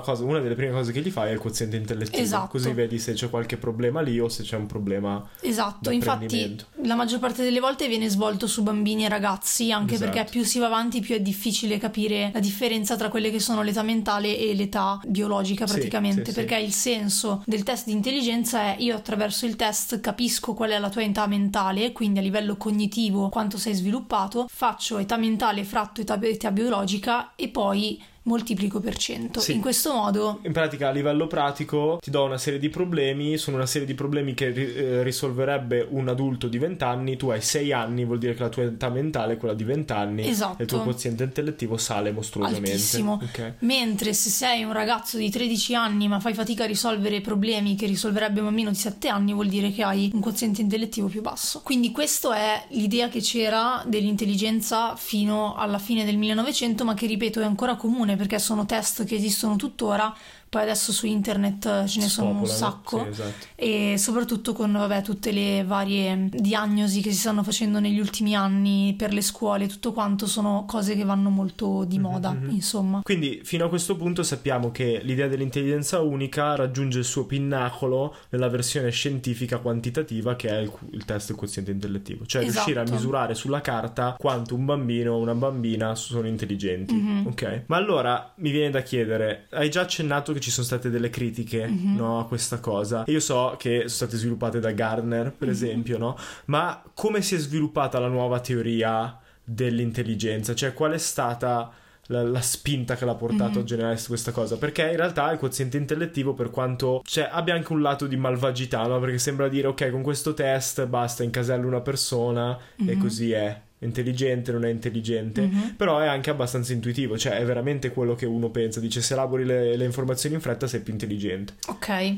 cosa- 0.00 0.24
una 0.24 0.38
delle 0.40 0.54
prime 0.54 0.72
cose 0.72 0.92
che 0.92 1.00
gli 1.00 1.10
fai 1.10 1.30
è 1.30 1.32
il 1.32 1.38
quoziente 1.38 1.76
intellettivo. 1.76 2.22
Esatto. 2.22 2.48
Così 2.48 2.72
vedi 2.72 2.98
se 2.98 3.12
c'è 3.14 3.28
qualche 3.30 3.56
problema 3.56 4.00
lì 4.00 4.18
o 4.20 4.28
se 4.28 4.42
c'è 4.42 4.56
un 4.56 4.66
problema. 4.66 5.26
Esatto, 5.40 5.90
infatti 5.90 6.56
la 6.82 6.94
maggior 6.94 7.18
parte 7.18 7.42
delle 7.42 7.60
volte 7.60 7.88
viene 7.88 8.08
svolto 8.08 8.46
su 8.46 8.62
bambini 8.62 9.04
e 9.04 9.08
ragazzi, 9.08 9.72
anche 9.72 9.94
Esatto. 9.94 10.10
perché 10.12 10.30
più 10.30 10.44
si 10.44 10.58
va 10.58 10.66
avanti 10.66 11.00
più 11.00 11.14
è 11.14 11.20
difficile 11.20 11.78
capire 11.78 12.30
la 12.32 12.40
differenza 12.40 12.96
tra 12.96 13.08
quelle 13.08 13.30
che 13.30 13.40
sono 13.40 13.62
l'età 13.62 13.82
mentale 13.82 14.38
e 14.38 14.54
l'età 14.54 15.00
biologica 15.06 15.66
Sì, 15.66 15.72
praticamente, 15.74 16.24
sì, 16.26 16.30
sì. 16.30 16.34
perché 16.36 16.58
il 16.62 16.72
senso 16.72 17.42
del 17.46 17.62
test 17.62 17.86
di 17.86 17.92
intelligenza 17.92 18.60
è 18.62 18.76
io 18.78 18.94
attraverso 18.94 19.46
il 19.46 19.56
test 19.56 20.00
capisco 20.00 20.54
qual 20.54 20.70
è 20.70 20.78
la 20.78 20.90
tua 20.90 21.02
età 21.02 21.26
mentale, 21.26 21.92
quindi 21.92 22.18
a 22.18 22.22
livello 22.22 22.56
cognitivo 22.56 23.28
quanto 23.28 23.58
sei 23.58 23.74
sviluppato, 23.74 24.27
faccio 24.48 24.98
età 24.98 25.16
mentale 25.16 25.64
fratto 25.64 26.00
età, 26.00 26.18
età 26.22 26.50
biologica 26.50 27.34
e 27.34 27.48
poi 27.48 28.02
moltiplico 28.28 28.80
per 28.80 28.96
cento. 28.96 29.40
Sì. 29.40 29.52
In 29.52 29.60
questo 29.60 29.92
modo 29.92 30.38
In 30.42 30.52
pratica, 30.52 30.88
a 30.88 30.90
livello 30.92 31.26
pratico, 31.26 31.98
ti 32.00 32.10
do 32.10 32.24
una 32.24 32.38
serie 32.38 32.58
di 32.58 32.68
problemi. 32.68 33.36
Sono 33.38 33.56
una 33.56 33.66
serie 33.66 33.86
di 33.86 33.94
problemi 33.94 34.34
che 34.34 34.46
eh, 34.46 35.02
risolverebbe 35.02 35.86
un 35.90 36.08
adulto 36.08 36.46
di 36.46 36.58
20 36.58 36.84
anni. 36.84 37.16
Tu 37.16 37.30
hai 37.30 37.40
6 37.40 37.72
anni, 37.72 38.04
vuol 38.04 38.18
dire 38.18 38.34
che 38.34 38.42
la 38.42 38.48
tua 38.48 38.64
età 38.64 38.88
mentale 38.88 39.34
è 39.34 39.36
quella 39.36 39.54
di 39.54 39.64
20 39.64 39.92
anni. 39.92 40.28
Esatto. 40.28 40.60
E 40.60 40.62
il 40.62 40.68
tuo 40.68 40.82
quoziente 40.82 41.24
intellettivo 41.24 41.76
sale 41.76 42.12
mostruosamente. 42.12 42.70
Altissimo. 42.70 43.20
Ok. 43.22 43.54
Mentre 43.60 44.12
se 44.12 44.30
sei 44.30 44.62
un 44.62 44.72
ragazzo 44.72 45.16
di 45.16 45.30
13 45.30 45.74
anni 45.74 46.08
ma 46.08 46.20
fai 46.20 46.34
fatica 46.34 46.64
a 46.64 46.66
risolvere 46.66 47.20
problemi 47.20 47.74
che 47.74 47.86
risolverebbe 47.86 48.40
un 48.40 48.46
bambino 48.46 48.70
di 48.70 48.76
7 48.76 49.08
anni, 49.08 49.32
vuol 49.32 49.48
dire 49.48 49.72
che 49.72 49.82
hai 49.82 50.10
un 50.12 50.20
quoziente 50.20 50.60
intellettivo 50.60 51.08
più 51.08 51.22
basso. 51.22 51.60
Quindi 51.62 51.90
questa 51.90 52.36
è 52.36 52.66
l'idea 52.70 53.08
che 53.08 53.20
c'era 53.20 53.82
dell'intelligenza 53.86 54.96
fino 54.96 55.54
alla 55.54 55.78
fine 55.78 56.04
del 56.04 56.16
1900, 56.16 56.84
ma 56.84 56.94
che 56.94 57.06
ripeto 57.06 57.40
è 57.40 57.44
ancora 57.44 57.76
comune 57.76 58.16
perché 58.18 58.40
sono 58.40 58.66
test 58.66 59.04
che 59.04 59.14
esistono 59.14 59.54
tuttora. 59.54 60.14
Poi 60.48 60.62
adesso 60.62 60.92
su 60.92 61.06
internet 61.06 61.66
eh, 61.66 61.86
ce 61.86 62.00
ne 62.00 62.08
sono 62.08 62.30
un 62.30 62.46
Spopolano. 62.46 62.58
sacco 62.58 63.02
Sì, 63.02 63.08
esatto. 63.08 63.46
e 63.54 63.94
soprattutto 63.98 64.52
con 64.52 64.72
vabbè, 64.72 65.02
tutte 65.02 65.30
le 65.32 65.64
varie 65.64 66.28
diagnosi 66.30 67.00
che 67.00 67.10
si 67.12 67.18
stanno 67.18 67.42
facendo 67.42 67.80
negli 67.80 67.98
ultimi 67.98 68.34
anni 68.34 68.94
per 68.96 69.12
le 69.12 69.20
scuole, 69.20 69.66
tutto 69.66 69.92
quanto 69.92 70.26
sono 70.26 70.64
cose 70.66 70.96
che 70.96 71.04
vanno 71.04 71.28
molto 71.30 71.84
di 71.84 71.98
moda, 71.98 72.32
mhm. 72.32 72.50
insomma. 72.50 73.00
Quindi 73.02 73.40
fino 73.44 73.66
a 73.66 73.68
questo 73.68 73.96
punto 73.96 74.22
sappiamo 74.22 74.70
che 74.70 75.00
l'idea 75.02 75.28
dell'intelligenza 75.28 76.00
unica 76.00 76.54
raggiunge 76.54 76.98
il 77.00 77.04
suo 77.04 77.26
pinnacolo 77.26 78.14
nella 78.30 78.48
versione 78.48 78.90
scientifica 78.90 79.58
quantitativa 79.58 80.36
che 80.36 80.48
è 80.48 80.58
il, 80.58 80.72
il 80.90 81.04
test 81.04 81.28
del 81.28 81.36
quoziente 81.36 81.70
intellettivo, 81.70 82.24
cioè 82.26 82.42
Esatto. 82.42 82.64
riuscire 82.66 82.80
a 82.80 82.90
misurare 82.92 83.34
sulla 83.34 83.60
carta 83.60 84.16
quanto 84.18 84.54
un 84.54 84.64
bambino 84.64 85.12
o 85.14 85.18
una 85.18 85.34
bambina 85.34 85.94
sono 85.94 86.26
intelligenti. 86.26 86.94
Mhm. 86.94 87.26
Ok? 87.26 87.62
Ma 87.66 87.76
allora 87.76 88.32
mi 88.36 88.50
viene 88.50 88.70
da 88.70 88.80
chiedere, 88.82 89.46
hai 89.50 89.68
già 89.70 89.82
accennato 89.82 90.32
che 90.32 90.37
ci 90.40 90.50
sono 90.50 90.66
state 90.66 90.90
delle 90.90 91.10
critiche 91.10 91.66
Mhm. 91.66 91.96
no, 91.96 92.20
a 92.20 92.26
questa 92.26 92.58
cosa. 92.60 93.04
Io 93.06 93.20
so 93.20 93.54
che 93.58 93.78
sono 93.80 93.88
state 93.88 94.16
sviluppate 94.16 94.60
da 94.60 94.72
Gardner, 94.72 95.32
per 95.32 95.48
Mhm. 95.48 95.54
esempio, 95.54 95.98
no? 95.98 96.16
Ma 96.46 96.82
come 96.94 97.22
si 97.22 97.34
è 97.34 97.38
sviluppata 97.38 97.98
la 97.98 98.08
nuova 98.08 98.40
teoria 98.40 99.18
dell'intelligenza? 99.42 100.54
Cioè, 100.54 100.72
qual 100.72 100.92
è 100.92 100.98
stata 100.98 101.70
la, 102.10 102.22
la 102.22 102.40
spinta 102.40 102.96
che 102.96 103.04
l'ha 103.04 103.14
portato 103.14 103.58
Mhm. 103.58 103.64
a 103.64 103.64
generare 103.64 104.00
questa 104.06 104.32
cosa? 104.32 104.56
Perché 104.56 104.82
in 104.88 104.96
realtà 104.96 105.30
il 105.30 105.38
quoziente 105.38 105.76
intellettivo, 105.76 106.32
per 106.34 106.50
quanto 106.50 107.02
cioè, 107.04 107.28
abbia 107.30 107.54
anche 107.54 107.72
un 107.72 107.82
lato 107.82 108.06
di 108.06 108.16
malvagità, 108.16 108.86
no? 108.86 108.98
Perché 108.98 109.18
sembra 109.18 109.48
dire, 109.48 109.66
ok, 109.68 109.90
con 109.90 110.02
questo 110.02 110.32
test 110.34 110.86
basta 110.86 111.22
incasello 111.22 111.66
una 111.66 111.80
persona 111.82 112.56
e 112.76 112.94
Mhm. 112.94 112.98
così 113.00 113.32
è. 113.32 113.60
Intelligente, 113.80 114.50
non 114.52 114.64
è 114.64 114.68
intelligente, 114.70 115.40
Mhm. 115.42 115.74
però 115.76 115.98
è 116.00 116.06
anche 116.06 116.30
abbastanza 116.30 116.72
intuitivo, 116.72 117.16
cioè 117.16 117.34
è 117.38 117.44
veramente 117.44 117.90
quello 117.92 118.14
che 118.14 118.26
uno 118.26 118.50
pensa. 118.50 118.80
Dice: 118.80 119.00
se 119.00 119.12
elabori 119.12 119.44
le, 119.44 119.76
le 119.76 119.84
informazioni 119.84 120.34
in 120.34 120.40
fretta, 120.40 120.66
sei 120.66 120.80
più 120.80 120.92
intelligente. 120.92 121.54
Ok, 121.68 122.16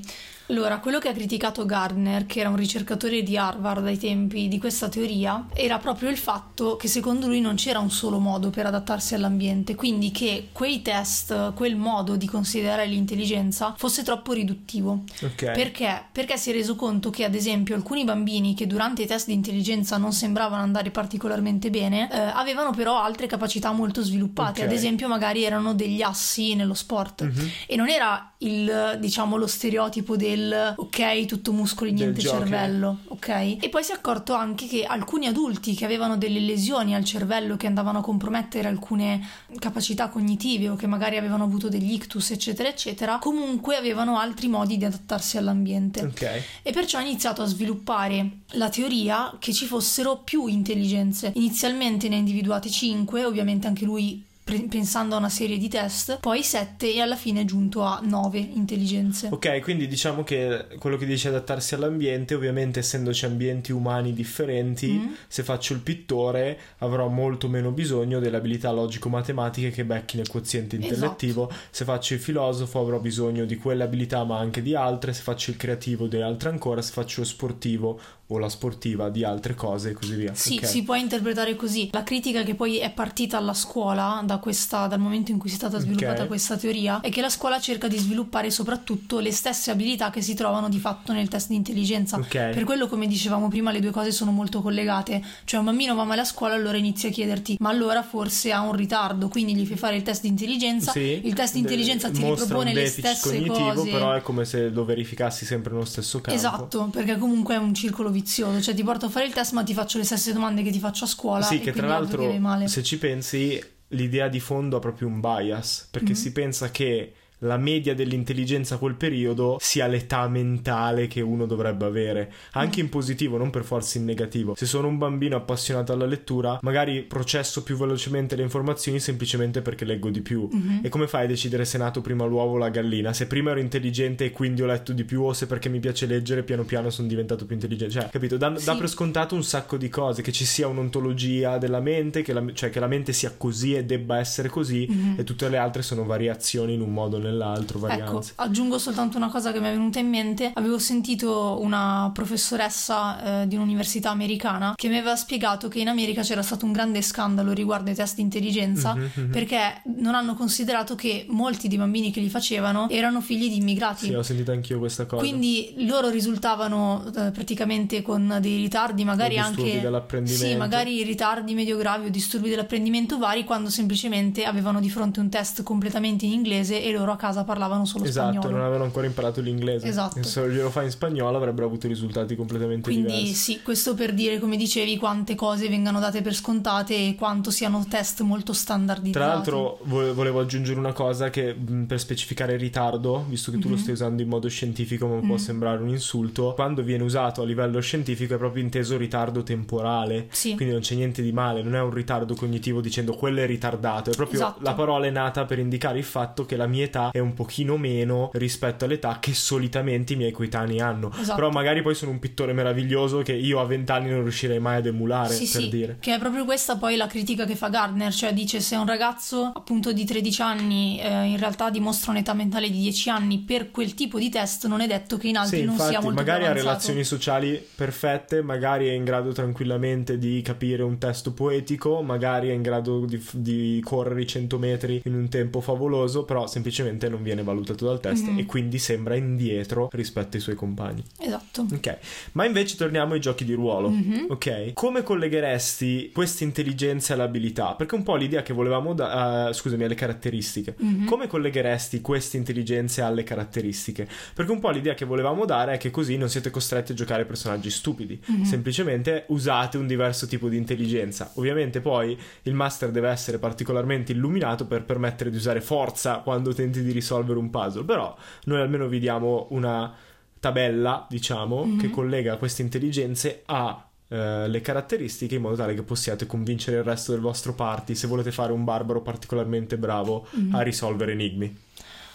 allora 0.50 0.80
quello 0.80 0.98
che 0.98 1.08
ha 1.08 1.12
criticato 1.12 1.64
Gardner, 1.64 2.26
che 2.26 2.40
era 2.40 2.48
un 2.48 2.56
ricercatore 2.56 3.22
di 3.22 3.36
Harvard 3.36 3.86
ai 3.86 3.98
tempi 3.98 4.48
di 4.48 4.58
questa 4.58 4.88
teoria, 4.88 5.46
era 5.54 5.78
proprio 5.78 6.10
il 6.10 6.18
fatto 6.18 6.76
che 6.76 6.88
secondo 6.88 7.28
lui 7.28 7.40
non 7.40 7.54
c'era 7.54 7.78
un 7.78 7.90
solo 7.90 8.18
modo 8.18 8.50
per 8.50 8.66
adattarsi 8.66 9.14
all'ambiente, 9.14 9.76
quindi 9.76 10.10
che 10.10 10.48
quei 10.52 10.82
test, 10.82 11.54
quel 11.54 11.76
modo 11.76 12.16
di 12.16 12.26
considerare 12.26 12.86
l'intelligenza 12.86 13.74
fosse 13.78 14.02
troppo 14.02 14.32
riduttivo. 14.32 15.04
Ok. 15.22 15.52
Perché? 15.52 16.04
Perché 16.10 16.36
si 16.36 16.50
è 16.50 16.52
reso 16.52 16.74
conto 16.74 17.10
che, 17.10 17.24
ad 17.24 17.34
esempio, 17.34 17.76
alcuni 17.76 18.02
bambini 18.04 18.54
che 18.54 18.66
durante 18.66 19.02
i 19.02 19.06
test 19.06 19.28
di 19.28 19.34
intelligenza 19.34 19.96
non 19.98 20.12
sembravano 20.12 20.62
andare 20.62 20.90
particolarmente 20.90 21.70
bene, 21.70 22.10
eh, 22.10 22.18
avevano 22.18 22.72
però 22.72 23.00
altre 23.00 23.28
capacità 23.28 23.70
molto 23.70 24.02
sviluppate. 24.02 24.62
Ok. 24.62 24.66
Ad 24.66 24.72
esempio, 24.72 25.06
magari 25.06 25.44
erano 25.44 25.74
degli 25.74 26.02
assi 26.02 26.56
nello 26.56 26.74
sport. 26.74 27.22
Mhm. 27.22 27.50
E 27.66 27.76
non 27.76 27.88
era 27.88 28.32
il, 28.38 28.96
diciamo, 28.98 29.36
lo 29.36 29.46
stereotipo 29.46 30.16
del 30.16 30.39
ok, 30.48 31.24
tutto 31.26 31.52
muscoli, 31.52 31.92
Del 31.92 32.00
niente 32.00 32.20
cervello, 32.20 33.00
ok? 33.08 33.28
E 33.60 33.68
poi 33.70 33.84
si 33.84 33.92
è 33.92 33.94
accorto 33.94 34.32
anche 34.34 34.66
che 34.66 34.84
alcuni 34.84 35.26
adulti 35.26 35.74
che 35.74 35.84
avevano 35.84 36.16
delle 36.16 36.40
lesioni 36.40 36.94
al 36.94 37.04
cervello 37.04 37.56
che 37.56 37.66
andavano 37.66 37.98
a 37.98 38.02
compromettere 38.02 38.68
alcune 38.68 39.26
capacità 39.58 40.08
cognitive 40.08 40.70
o 40.70 40.76
che 40.76 40.86
magari 40.86 41.16
avevano 41.16 41.44
avuto 41.44 41.68
degli 41.68 41.92
ictus, 41.92 42.30
eccetera, 42.30 42.68
eccetera, 42.68 43.18
comunque 43.18 43.76
avevano 43.76 44.18
altri 44.18 44.48
modi 44.48 44.76
di 44.76 44.84
adattarsi 44.84 45.36
all'ambiente. 45.36 46.02
Ok. 46.02 46.42
E 46.62 46.72
perciò 46.72 46.98
ha 46.98 47.02
iniziato 47.02 47.42
a 47.42 47.46
sviluppare 47.46 48.30
la 48.52 48.68
teoria 48.68 49.36
che 49.38 49.52
ci 49.52 49.66
fossero 49.66 50.18
più 50.18 50.46
intelligenze. 50.46 51.32
Inizialmente 51.34 52.08
ne 52.08 52.16
ha 52.16 52.18
individuate 52.18 52.70
5, 52.70 53.24
ovviamente 53.24 53.66
anche 53.66 53.84
lui 53.84 54.28
pre- 54.50 54.66
pensando 54.68 55.14
a 55.14 55.18
una 55.18 55.28
serie 55.28 55.56
di 55.58 55.68
test, 55.68 56.18
poi 56.18 56.42
7 56.42 56.92
e 56.92 57.00
alla 57.00 57.16
fine 57.16 57.42
è 57.42 57.44
giunto 57.44 57.82
a 57.82 58.00
9 58.02 58.38
intelligenze. 58.38 59.28
Ok, 59.30 59.60
quindi 59.60 59.86
diciamo 59.86 60.24
che 60.24 60.66
quello 60.78 60.96
che 60.96 61.06
dice 61.06 61.28
adattarsi 61.28 61.74
all'ambiente, 61.74 62.34
ovviamente 62.34 62.80
essendoci 62.80 63.24
ambienti 63.24 63.72
umani 63.72 64.12
differenti, 64.12 64.88
Mhm. 64.90 65.14
se 65.28 65.42
faccio 65.42 65.72
il 65.72 65.80
pittore 65.80 66.58
avrò 66.78 67.08
molto 67.08 67.48
meno 67.48 67.70
bisogno 67.70 68.18
delle 68.18 68.36
abilità 68.36 68.70
logico-matematiche 68.72 69.70
che 69.70 69.84
becchi 69.84 70.16
nel 70.16 70.28
quoziente 70.28 70.76
Esatto. 70.76 70.92
intellettivo, 70.94 71.50
se 71.70 71.84
faccio 71.84 72.14
il 72.14 72.20
filosofo 72.20 72.80
avrò 72.80 72.98
bisogno 72.98 73.44
di 73.44 73.56
quelle 73.56 73.84
abilità 73.84 74.24
ma 74.24 74.38
anche 74.38 74.62
di 74.62 74.74
altre, 74.74 75.12
se 75.12 75.22
faccio 75.22 75.50
il 75.50 75.56
creativo 75.56 76.06
di 76.06 76.20
altre 76.20 76.48
ancora, 76.48 76.82
se 76.82 76.92
faccio 76.92 77.20
lo 77.20 77.26
sportivo 77.26 78.00
o 78.32 78.38
la 78.38 78.48
sportiva 78.48 79.08
di 79.08 79.24
altre 79.24 79.54
cose 79.54 79.90
e 79.90 79.92
così 79.92 80.14
via. 80.14 80.34
Sì, 80.34 80.56
Ok. 80.56 80.66
si 80.66 80.82
può 80.82 80.94
interpretare 80.94 81.56
così. 81.56 81.88
La 81.92 82.02
critica 82.02 82.42
che 82.42 82.54
poi 82.54 82.78
è 82.78 82.90
partita 82.90 83.36
alla 83.36 83.54
scuola 83.54 84.22
da 84.24 84.38
questa, 84.38 84.86
dal 84.86 85.00
momento 85.00 85.30
in 85.30 85.38
cui 85.38 85.48
si 85.48 85.56
è 85.56 85.58
stata 85.58 85.78
sviluppata 85.78 86.22
Ok. 86.22 86.28
questa 86.28 86.56
teoria, 86.56 87.00
è 87.00 87.10
che 87.10 87.20
la 87.20 87.28
scuola 87.28 87.58
cerca 87.60 87.88
di 87.88 87.98
sviluppare 87.98 88.50
soprattutto 88.50 89.18
le 89.18 89.32
stesse 89.32 89.70
abilità 89.70 90.10
che 90.10 90.22
si 90.22 90.34
trovano 90.34 90.68
di 90.68 90.78
fatto 90.78 91.12
nel 91.12 91.28
test 91.28 91.48
di 91.48 91.56
intelligenza. 91.56 92.16
Ok. 92.16 92.28
Per 92.28 92.64
quello, 92.64 92.86
come 92.86 93.06
dicevamo 93.06 93.48
prima, 93.48 93.70
le 93.72 93.80
due 93.80 93.90
cose 93.90 94.12
sono 94.12 94.30
molto 94.30 94.60
collegate. 94.60 95.22
Cioè, 95.44 95.58
un 95.58 95.66
bambino 95.66 95.94
va 95.94 96.04
male 96.04 96.20
a 96.20 96.24
scuola, 96.24 96.54
allora 96.54 96.76
inizia 96.76 97.08
a 97.08 97.12
chiederti: 97.12 97.56
ma 97.60 97.68
allora 97.70 98.02
forse 98.02 98.52
ha 98.52 98.60
un 98.60 98.72
ritardo? 98.74 99.28
Quindi 99.28 99.54
gli 99.56 99.66
fai 99.66 99.76
fare 99.76 99.96
il 99.96 100.02
test 100.02 100.22
di 100.22 100.28
intelligenza. 100.28 100.92
Sì, 100.92 101.20
il 101.24 101.34
test 101.34 101.54
di 101.54 101.60
intelligenza 101.60 102.10
ti 102.10 102.20
mostra 102.20 102.44
ripropone 102.44 102.72
le 102.74 102.86
stesse 102.86 103.28
cognitivo, 103.28 103.74
cose. 103.74 103.90
però 103.90 104.12
è 104.12 104.22
come 104.22 104.44
se 104.44 104.68
lo 104.68 104.84
verificassi 104.84 105.44
sempre 105.44 105.72
nello 105.72 105.84
stesso 105.84 106.20
campo. 106.20 106.38
Esatto, 106.38 106.88
perché 106.92 107.18
comunque 107.18 107.54
è 107.54 107.58
un 107.58 107.74
circolo 107.74 108.10
vizioso, 108.20 108.60
cioè 108.60 108.74
ti 108.74 108.82
porto 108.84 109.06
a 109.06 109.08
fare 109.08 109.26
il 109.26 109.32
test 109.32 109.52
ma 109.52 109.62
ti 109.62 109.74
faccio 109.74 109.98
le 109.98 110.04
stesse 110.04 110.32
domande 110.32 110.62
che 110.62 110.70
ti 110.70 110.78
faccio 110.78 111.04
a 111.04 111.08
scuola 111.08 111.44
Sì, 111.44 111.60
che 111.60 111.72
tra 111.72 111.86
l'altro, 111.86 112.66
se 112.66 112.82
ci 112.82 112.98
pensi, 112.98 113.62
l'idea 113.88 114.28
di 114.28 114.40
fondo 114.40 114.76
ha 114.76 114.80
proprio 114.80 115.08
un 115.08 115.20
bias, 115.20 115.88
perché 115.90 116.10
Mhm. 116.12 116.18
si 116.18 116.32
pensa 116.32 116.70
che 116.70 117.12
la 117.40 117.56
media 117.56 117.94
dell'intelligenza 117.94 118.74
a 118.74 118.78
quel 118.78 118.94
periodo 118.94 119.56
sia 119.60 119.86
l'età 119.86 120.26
mentale 120.28 121.06
che 121.06 121.20
uno 121.20 121.46
dovrebbe 121.46 121.84
avere, 121.84 122.32
anche 122.52 122.80
in 122.80 122.88
positivo, 122.88 123.36
non 123.36 123.50
per 123.50 123.64
forza 123.64 123.98
in 123.98 124.04
negativo. 124.04 124.54
Se 124.56 124.66
sono 124.66 124.88
un 124.88 124.98
bambino 124.98 125.36
appassionato 125.36 125.92
alla 125.92 126.06
lettura, 126.06 126.58
magari 126.62 127.02
processo 127.02 127.62
più 127.62 127.76
velocemente 127.76 128.36
le 128.36 128.42
informazioni 128.42 129.00
semplicemente 129.00 129.62
perché 129.62 129.84
leggo 129.84 130.10
di 130.10 130.20
più. 130.20 130.48
Mhm. 130.50 130.80
E 130.82 130.88
come 130.88 131.06
fai 131.06 131.24
a 131.24 131.28
decidere 131.28 131.64
se 131.64 131.76
è 131.76 131.80
nato 131.80 132.00
prima 132.00 132.24
l'uovo 132.24 132.54
o 132.54 132.58
la 132.58 132.68
gallina? 132.68 133.12
Se 133.12 133.26
prima 133.26 133.50
ero 133.50 133.60
intelligente 133.60 134.24
e 134.26 134.30
quindi 134.30 134.62
ho 134.62 134.66
letto 134.66 134.92
di 134.92 135.04
più 135.04 135.22
o 135.22 135.32
se 135.32 135.46
perché 135.46 135.68
mi 135.68 135.80
piace 135.80 136.06
leggere 136.06 136.42
piano 136.42 136.64
piano 136.64 136.90
sono 136.90 137.08
diventato 137.08 137.46
più 137.46 137.54
intelligente? 137.54 137.94
Cioè, 138.00 138.08
capito? 138.10 138.36
Dà, 138.36 138.56
Sì. 138.56 138.64
dà 138.64 138.76
per 138.76 138.88
scontato 138.88 139.34
un 139.34 139.42
sacco 139.44 139.76
di 139.76 139.88
cose, 139.88 140.22
che 140.22 140.32
ci 140.32 140.44
sia 140.44 140.66
un'ontologia 140.68 141.58
della 141.58 141.80
mente, 141.80 142.22
che 142.22 142.32
la, 142.32 142.44
cioè 142.52 142.70
che 142.70 142.80
la 142.80 142.86
mente 142.86 143.12
sia 143.12 143.32
così 143.36 143.74
e 143.74 143.84
debba 143.84 144.18
essere 144.18 144.48
così 144.48 144.86
Mhm. 144.88 145.14
e 145.18 145.24
tutte 145.24 145.48
le 145.48 145.56
altre 145.56 145.82
sono 145.82 146.04
variazioni 146.04 146.74
in 146.74 146.80
un 146.80 146.92
modo 146.92 147.16
o 147.16 147.18
nell'altro, 147.18 147.29
Ecco, 147.30 147.78
varianze. 147.78 148.32
aggiungo 148.36 148.78
soltanto 148.78 149.16
una 149.16 149.28
cosa 149.28 149.52
che 149.52 149.60
mi 149.60 149.66
è 149.68 149.70
venuta 149.70 149.98
in 149.98 150.08
mente. 150.08 150.50
Avevo 150.54 150.78
sentito 150.78 151.58
una 151.60 152.10
professoressa 152.12 153.42
eh, 153.42 153.46
di 153.46 153.54
un'università 153.56 154.10
americana 154.10 154.72
che 154.76 154.88
mi 154.88 154.96
aveva 154.96 155.16
spiegato 155.16 155.68
che 155.68 155.78
in 155.80 155.88
America 155.88 156.22
c'era 156.22 156.42
stato 156.42 156.64
un 156.66 156.72
grande 156.72 157.02
scandalo 157.02 157.52
riguardo 157.52 157.90
ai 157.90 157.96
test 157.96 158.16
di 158.16 158.22
intelligenza 158.22 158.94
Mhm, 158.94 159.10
mhm. 159.14 159.30
perché 159.30 159.82
non 159.98 160.14
hanno 160.14 160.34
considerato 160.34 160.94
che 160.94 161.26
molti 161.28 161.68
dei 161.68 161.78
bambini 161.78 162.10
che 162.10 162.20
li 162.20 162.28
facevano 162.28 162.88
erano 162.88 163.20
figli 163.20 163.48
di 163.48 163.56
immigrati. 163.58 164.06
Sì, 164.06 164.14
ho 164.14 164.22
sentito 164.22 164.50
anch'io 164.52 164.78
questa 164.78 165.06
cosa. 165.06 165.22
Quindi 165.22 165.74
loro 165.86 166.08
risultavano 166.08 167.04
eh, 167.14 167.30
praticamente 167.30 168.02
con 168.02 168.38
dei 168.40 168.56
ritardi, 168.56 169.04
magari 169.04 169.38
O 169.38 169.42
disturbi 169.46 169.70
anche 169.70 169.80
dell'apprendimento. 169.80 170.44
sì, 170.46 170.56
magari 170.56 171.02
ritardi 171.02 171.54
medio 171.54 171.76
gravi 171.76 172.06
o 172.06 172.10
disturbi 172.10 172.48
dell'apprendimento 172.48 173.18
vari 173.18 173.44
quando 173.44 173.70
semplicemente 173.70 174.44
avevano 174.44 174.80
di 174.80 174.90
fronte 174.90 175.20
un 175.20 175.28
test 175.28 175.62
completamente 175.62 176.24
in 176.26 176.32
inglese 176.32 176.82
e 176.82 176.90
loro 176.92 177.12
a 177.12 177.16
casa 177.20 177.44
parlavano 177.44 177.84
solo 177.84 178.04
Esatto, 178.04 178.32
spagnolo. 178.32 178.50
non 178.56 178.60
avevano 178.64 178.84
ancora 178.84 179.06
imparato 179.06 179.40
l'inglese. 179.40 179.86
Esatto. 179.86 180.22
Se 180.22 180.48
glielo 180.48 180.70
fai 180.70 180.86
in 180.86 180.90
spagnolo 180.90 181.36
avrebbero 181.36 181.66
avuto 181.66 181.86
risultati 181.86 182.34
completamente 182.34 182.90
Quindi 182.90 183.12
diversi. 183.12 183.34
sì, 183.34 183.60
questo 183.62 183.94
per 183.94 184.12
dire, 184.14 184.38
come 184.38 184.56
dicevi, 184.56 184.96
quante 184.96 185.34
cose 185.34 185.68
vengano 185.68 186.00
date 186.00 186.22
per 186.22 186.34
scontate 186.34 186.94
e 186.96 187.14
quanto 187.16 187.50
siano 187.50 187.84
test 187.88 188.22
molto 188.22 188.52
standardizzati. 188.52 189.12
Tra 189.12 189.26
l'altro 189.26 189.78
vo- 189.84 190.14
volevo 190.14 190.40
aggiungere 190.40 190.78
una 190.78 190.92
cosa 190.92 191.30
che 191.30 191.54
per 191.86 192.00
specificare 192.00 192.54
il 192.54 192.60
ritardo, 192.60 193.24
visto 193.28 193.50
che 193.50 193.58
tu 193.58 193.68
lo 193.68 193.74
Mhm. 193.74 193.80
stai 193.80 193.92
usando 193.94 194.22
in 194.22 194.28
modo 194.28 194.48
scientifico 194.48 195.06
ma 195.06 195.18
può 195.20 195.34
Mhm. 195.34 195.36
sembrare 195.36 195.82
un 195.82 195.88
insulto, 195.88 196.52
quando 196.54 196.82
viene 196.82 197.02
usato 197.04 197.42
a 197.42 197.44
livello 197.44 197.80
scientifico 197.80 198.34
è 198.34 198.38
proprio 198.38 198.62
inteso 198.62 198.96
ritardo 198.96 199.42
temporale. 199.42 200.26
Sì. 200.30 200.54
Quindi 200.54 200.72
non 200.74 200.82
c'è 200.82 200.94
niente 200.94 201.22
di 201.22 201.32
male, 201.32 201.62
non 201.62 201.74
è 201.74 201.80
un 201.80 201.90
ritardo 201.92 202.34
cognitivo 202.34 202.80
dicendo 202.80 203.14
quello 203.14 203.40
è 203.40 203.46
ritardato, 203.46 204.10
è 204.10 204.14
proprio 204.14 204.40
Esatto. 204.40 204.62
la 204.62 204.72
parola 204.74 205.06
è 205.06 205.10
nata 205.10 205.44
per 205.44 205.58
indicare 205.58 205.98
il 205.98 206.04
fatto 206.04 206.46
che 206.46 206.56
la 206.56 206.66
mia 206.66 206.84
età 206.84 207.09
è 207.12 207.18
un 207.18 207.34
pochino 207.34 207.76
meno 207.76 208.30
rispetto 208.34 208.84
all'età 208.84 209.18
che 209.20 209.34
solitamente 209.34 210.12
i 210.12 210.16
miei 210.16 210.30
coetanei 210.32 210.80
hanno. 210.80 211.10
Esatto. 211.12 211.34
Però 211.34 211.50
magari 211.50 211.82
poi 211.82 211.94
sono 211.94 212.10
un 212.10 212.18
pittore 212.18 212.52
meraviglioso 212.52 213.22
che 213.22 213.32
io 213.32 213.60
a 213.60 213.64
vent'anni 213.64 214.10
non 214.10 214.22
riuscirei 214.22 214.58
mai 214.58 214.76
ad 214.76 214.86
emulare, 214.86 215.34
Sì, 215.34 215.48
per 215.50 215.62
sì, 215.62 215.68
dire. 215.68 215.96
che 216.00 216.14
è 216.14 216.18
proprio 216.18 216.44
questa 216.44 216.76
poi 216.76 216.96
la 216.96 217.06
critica 217.06 217.44
che 217.44 217.56
fa 217.56 217.68
Gardner, 217.68 218.12
cioè 218.12 218.32
dice 218.32 218.60
se 218.60 218.76
un 218.76 218.86
ragazzo 218.86 219.50
appunto 219.54 219.92
di 219.92 220.04
13 220.04 220.42
anni 220.42 221.00
eh, 221.00 221.24
in 221.24 221.38
realtà 221.38 221.70
dimostra 221.70 222.10
un'età 222.12 222.34
mentale 222.34 222.70
di 222.70 222.78
10 222.80 223.10
anni 223.10 223.38
per 223.38 223.70
quel 223.70 223.94
tipo 223.94 224.18
di 224.18 224.28
test, 224.28 224.66
non 224.66 224.80
è 224.80 224.86
detto 224.86 225.16
che 225.16 225.28
in 225.28 225.36
altri 225.36 225.58
Sì, 225.58 225.64
non 225.64 225.72
infatti, 225.74 225.90
sia 225.90 226.00
molto 226.00 226.20
magari 226.20 226.46
ha 226.46 226.52
relazioni 226.52 227.04
sociali 227.04 227.64
perfette, 227.74 228.42
magari 228.42 228.88
è 228.88 228.92
in 228.92 229.04
grado 229.04 229.32
tranquillamente 229.32 230.18
di 230.18 230.40
capire 230.42 230.82
un 230.82 230.98
testo 230.98 231.32
poetico, 231.32 232.02
magari 232.02 232.48
è 232.48 232.52
in 232.52 232.62
grado 232.62 233.04
di, 233.04 233.22
di 233.32 233.80
correre 233.84 234.22
i 234.22 234.26
100 234.26 234.58
metri 234.58 235.00
in 235.04 235.14
un 235.14 235.28
tempo 235.28 235.60
favoloso, 235.60 236.24
però 236.24 236.46
semplicemente 236.46 236.89
non 236.98 237.22
viene 237.22 237.42
valutato 237.42 237.84
dal 237.86 238.00
test 238.00 238.26
Mhm. 238.28 238.38
e 238.38 238.46
quindi 238.46 238.78
sembra 238.78 239.14
indietro 239.14 239.88
rispetto 239.92 240.36
ai 240.36 240.42
suoi 240.42 240.54
compagni. 240.54 241.02
Esatto. 241.20 241.66
Ok, 241.72 241.98
ma 242.32 242.44
invece 242.44 242.76
torniamo 242.76 243.14
ai 243.14 243.20
giochi 243.20 243.44
di 243.44 243.52
ruolo. 243.54 243.88
Mhm. 243.90 244.26
Ok, 244.30 244.72
come 244.74 245.02
collegheresti 245.02 246.10
queste 246.12 246.44
intelligenze 246.44 247.12
all'abilità? 247.12 247.74
Perché 247.74 247.94
un 247.94 248.02
po' 248.02 248.16
l'idea 248.16 248.42
che 248.42 248.52
volevamo 248.52 248.94
dare, 248.94 249.52
scusami, 249.52 249.84
alle 249.84 249.94
caratteristiche. 249.94 250.74
Mhm. 250.78 251.04
Come 251.06 251.26
collegheresti 251.26 252.00
queste 252.00 252.36
intelligenze 252.36 253.00
alle 253.02 253.22
caratteristiche? 253.22 254.06
Perché 254.34 254.50
un 254.52 254.60
po' 254.60 254.70
l'idea 254.70 254.94
che 254.94 255.04
volevamo 255.04 255.44
dare 255.44 255.74
è 255.74 255.78
che 255.78 255.90
così 255.90 256.16
non 256.16 256.28
siete 256.28 256.50
costretti 256.50 256.92
a 256.92 256.94
giocare 256.94 257.24
personaggi 257.24 257.70
stupidi, 257.70 258.20
Mhm. 258.26 258.42
semplicemente 258.44 259.24
usate 259.28 259.78
un 259.78 259.86
diverso 259.86 260.26
tipo 260.26 260.48
di 260.48 260.56
intelligenza. 260.56 261.30
Ovviamente 261.34 261.80
poi 261.80 262.16
il 262.42 262.54
master 262.54 262.90
deve 262.90 263.08
essere 263.08 263.38
particolarmente 263.38 264.12
illuminato 264.12 264.66
per 264.66 264.84
permettere 264.84 265.30
di 265.30 265.36
usare 265.36 265.60
forza 265.60 266.16
quando 266.18 266.52
tenti 266.52 266.79
di 266.82 266.92
risolvere 266.92 267.38
un 267.38 267.50
puzzle, 267.50 267.84
però 267.84 268.14
noi 268.44 268.60
almeno 268.60 268.86
vi 268.88 268.98
diamo 268.98 269.46
una 269.50 269.92
tabella, 270.38 271.06
diciamo, 271.08 271.64
Mhm. 271.64 271.78
che 271.78 271.90
collega 271.90 272.36
queste 272.36 272.62
intelligenze 272.62 273.42
a 273.46 273.84
eh, 274.12 274.48
le 274.48 274.60
caratteristiche 274.60 275.36
in 275.36 275.42
modo 275.42 275.54
tale 275.54 275.72
che 275.72 275.84
possiate 275.84 276.26
convincere 276.26 276.78
il 276.78 276.82
resto 276.82 277.12
del 277.12 277.20
vostro 277.20 277.54
party 277.54 277.94
se 277.94 278.08
volete 278.08 278.32
fare 278.32 278.52
un 278.52 278.64
barbaro 278.64 279.02
particolarmente 279.02 279.78
bravo 279.78 280.26
Mhm. 280.32 280.52
a 280.56 280.62
risolvere 280.62 281.12
enigmi. 281.12 281.56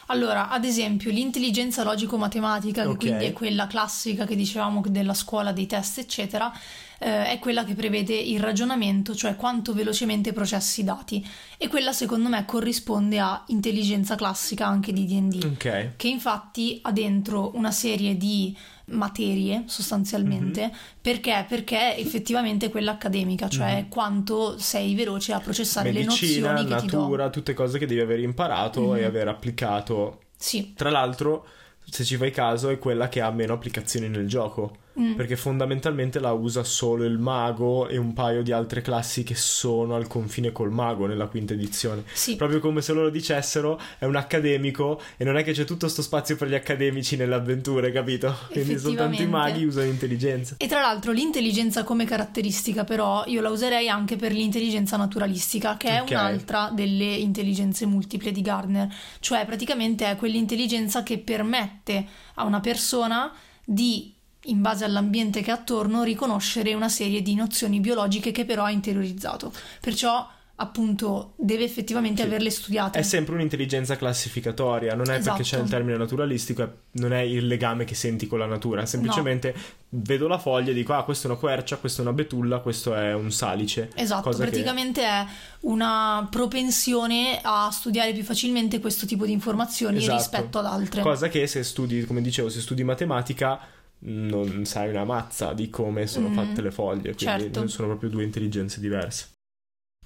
Allora, 0.08 0.50
ad 0.50 0.66
esempio, 0.66 1.10
l'intelligenza 1.10 1.84
logico-matematica, 1.84 2.82
che 2.84 2.88
Ok. 2.90 2.98
quindi 2.98 3.26
è 3.26 3.32
quella 3.34 3.66
classica 3.68 4.26
che 4.26 4.36
dicevamo 4.36 4.84
della 4.88 5.14
scuola 5.14 5.52
dei 5.54 5.68
test, 5.68 6.00
eccetera, 6.00 6.52
eh, 7.00 7.32
è 7.32 7.40
quella 7.40 7.64
che 7.64 7.74
prevede 7.76 8.16
il 8.16 8.40
ragionamento, 8.40 9.14
cioè 9.16 9.36
quanto 9.36 9.74
velocemente 9.74 10.34
processi 10.34 10.82
i 10.82 10.84
dati. 10.84 11.26
E 11.58 11.68
quella, 11.68 11.92
secondo 11.92 12.30
me, 12.30 12.46
corrisponde 12.46 13.20
a 13.20 13.44
intelligenza 13.48 14.16
classica 14.16 14.68
anche 14.68 14.94
di 14.94 15.06
DD. 15.06 15.44
Ok. 15.44 15.92
Che 15.98 16.08
infatti 16.08 16.80
ha 16.84 16.92
dentro 16.92 17.52
una 17.56 17.72
serie 17.72 18.18
di 18.18 18.56
materie 18.88 19.64
sostanzialmente 19.66 20.66
Mhm. 20.66 20.72
perché? 21.02 21.46
Perché 21.50 21.98
effettivamente 21.98 22.70
quella 22.70 22.92
accademica, 22.92 23.50
cioè 23.50 23.82
Mhm. 23.82 23.90
quanto 23.90 24.60
sei 24.60 24.94
veloce 24.94 25.34
a 25.34 25.40
processare 25.40 25.92
Medicina, 25.92 26.54
le 26.54 26.62
nozioni 26.62 26.80
che 26.80 26.96
natura, 26.96 27.30
tutte 27.30 27.54
cose 27.54 27.80
che 27.80 27.88
devi 27.88 28.02
aver 28.02 28.20
imparato 28.20 28.82
Mhm. 28.92 28.96
e 28.98 29.04
aver 29.06 29.28
applicato. 29.28 30.20
Sì. 30.38 30.74
Tra 30.76 30.92
l'altro, 30.92 31.48
se 31.90 32.04
ci 32.04 32.16
fai 32.18 32.30
caso, 32.32 32.70
è 32.70 32.78
quella 32.78 33.10
che 33.10 33.22
ha 33.22 33.32
meno 33.32 33.54
applicazioni 33.54 34.08
nel 34.08 34.28
gioco. 34.28 34.78
Mm. 35.00 35.16
Perché 35.16 35.36
fondamentalmente 35.36 36.20
la 36.20 36.32
usa 36.32 36.64
solo 36.64 37.04
il 37.04 37.18
mago 37.18 37.88
e 37.90 37.98
un 37.98 38.14
paio 38.14 38.42
di 38.44 38.54
altre 38.54 38.82
classi 38.82 39.24
che 39.24 39.36
sono 39.36 39.96
al 39.96 40.08
confine 40.08 40.54
col 40.54 40.72
mago 40.72 41.06
nella 41.06 41.28
quinta 41.28 41.54
edizione. 41.54 42.04
Sì. 42.14 42.38
Proprio 42.38 42.60
come 42.60 42.82
se 42.82 42.94
loro 42.94 43.10
dicessero 43.10 43.80
è 44.00 44.06
un 44.06 44.16
accademico 44.16 45.02
e 45.18 45.26
non 45.26 45.38
è 45.38 45.44
che 45.44 45.52
c'è 45.52 45.66
tutto 45.66 45.90
sto 45.90 46.02
spazio 46.02 46.38
per 46.38 46.48
gli 46.48 46.56
accademici 46.56 47.18
nelle 47.18 47.36
avventure, 47.36 47.92
capito? 47.92 48.34
Quindi 48.52 48.78
soltanto 48.80 49.22
i 49.22 49.28
maghi 49.28 49.66
usano 49.66 49.88
intelligenza. 49.88 50.56
E 50.58 50.68
tra 50.68 50.80
l'altro 50.80 51.12
l'intelligenza 51.12 51.84
come 51.84 52.06
caratteristica 52.06 52.84
però 52.86 53.24
io 53.26 53.42
la 53.42 53.50
userei 53.50 53.90
anche 53.90 54.16
per 54.16 54.32
l'intelligenza 54.32 54.96
naturalistica, 54.96 55.76
che 55.78 55.90
è 55.90 56.02
Ok. 56.02 56.10
un'altra 56.12 56.72
delle 56.74 57.16
intelligenze 57.16 57.86
multiple 57.86 58.32
di 58.32 58.42
Gardner, 58.42 58.88
cioè 59.20 59.46
praticamente 59.46 60.10
è 60.10 60.16
quell'intelligenza 60.16 61.04
che 61.04 61.18
permette 61.18 62.06
a 62.36 62.46
una 62.46 62.62
persona 62.62 63.32
di 63.64 64.15
in 64.46 64.62
base 64.62 64.84
all'ambiente 64.86 65.42
che 65.42 65.52
ha 65.52 65.56
attorno 65.56 66.04
riconoscere 66.04 66.74
una 66.74 66.90
serie 66.90 67.22
di 67.22 67.36
nozioni 67.36 67.80
biologiche 67.80 68.32
che 68.32 68.46
però 68.46 68.64
ha 68.64 68.72
interiorizzato. 68.72 69.52
Perciò 69.82 70.28
appunto 70.58 71.34
deve 71.36 71.66
effettivamente 71.66 72.22
Sì. 72.22 72.28
averle 72.30 72.50
studiate. 72.50 73.00
È 73.00 73.02
sempre 73.02 73.34
un'intelligenza 73.36 73.98
classificatoria, 73.98 74.96
non 74.96 75.10
è 75.10 75.18
Esatto. 75.18 75.36
perché 75.36 75.50
c'è 75.50 75.62
il 75.62 75.70
termine 75.70 75.98
naturalistico, 75.98 76.72
non 76.92 77.12
è 77.12 77.20
il 77.20 77.46
legame 77.46 77.84
che 77.84 77.94
senti 77.94 78.26
con 78.26 78.40
la 78.40 78.46
natura, 78.46 78.86
semplicemente 78.86 79.54
vedo 79.90 80.28
la 80.30 80.38
foglia 80.38 80.72
e 80.72 80.74
dico 80.74 80.94
ah 80.94 81.04
questa 81.04 81.28
è 81.28 81.32
una 81.32 81.40
quercia, 81.40 81.76
questa 81.76 82.02
è 82.02 82.06
una 82.06 82.14
betulla, 82.14 82.60
questo 82.60 82.96
è 82.96 83.14
un 83.14 83.32
salice. 83.34 83.90
Esatto, 83.96 84.30
Cosa 84.30 84.46
che- 84.46 84.50
praticamente 84.52 85.04
è 85.04 85.26
una 85.62 86.26
propensione 86.32 87.40
a 87.42 87.70
studiare 87.70 88.14
più 88.14 88.24
facilmente 88.24 88.80
questo 88.80 89.06
tipo 89.06 89.26
di 89.26 89.34
informazioni 89.34 89.98
Esatto. 89.98 90.16
rispetto 90.18 90.60
ad 90.60 90.66
altre. 90.68 91.02
Cosa 91.02 91.28
che 91.28 91.48
se 91.48 91.64
studi, 91.64 92.06
come 92.06 92.22
dicevo, 92.22 92.48
se 92.48 92.62
studi 92.62 92.84
matematica 92.86 93.60
non 94.08 94.66
sai 94.66 94.90
una 94.90 95.04
mazza 95.04 95.54
di 95.54 95.70
come 95.70 96.08
sono 96.08 96.28
Mhm. 96.30 96.34
fatte 96.34 96.62
le 96.62 96.72
foglie, 96.72 97.16
quindi 97.16 97.44
Certo. 97.44 97.68
sono 97.68 97.88
proprio 97.90 98.10
due 98.10 98.24
intelligenze 98.24 98.80
diverse. 98.80 99.30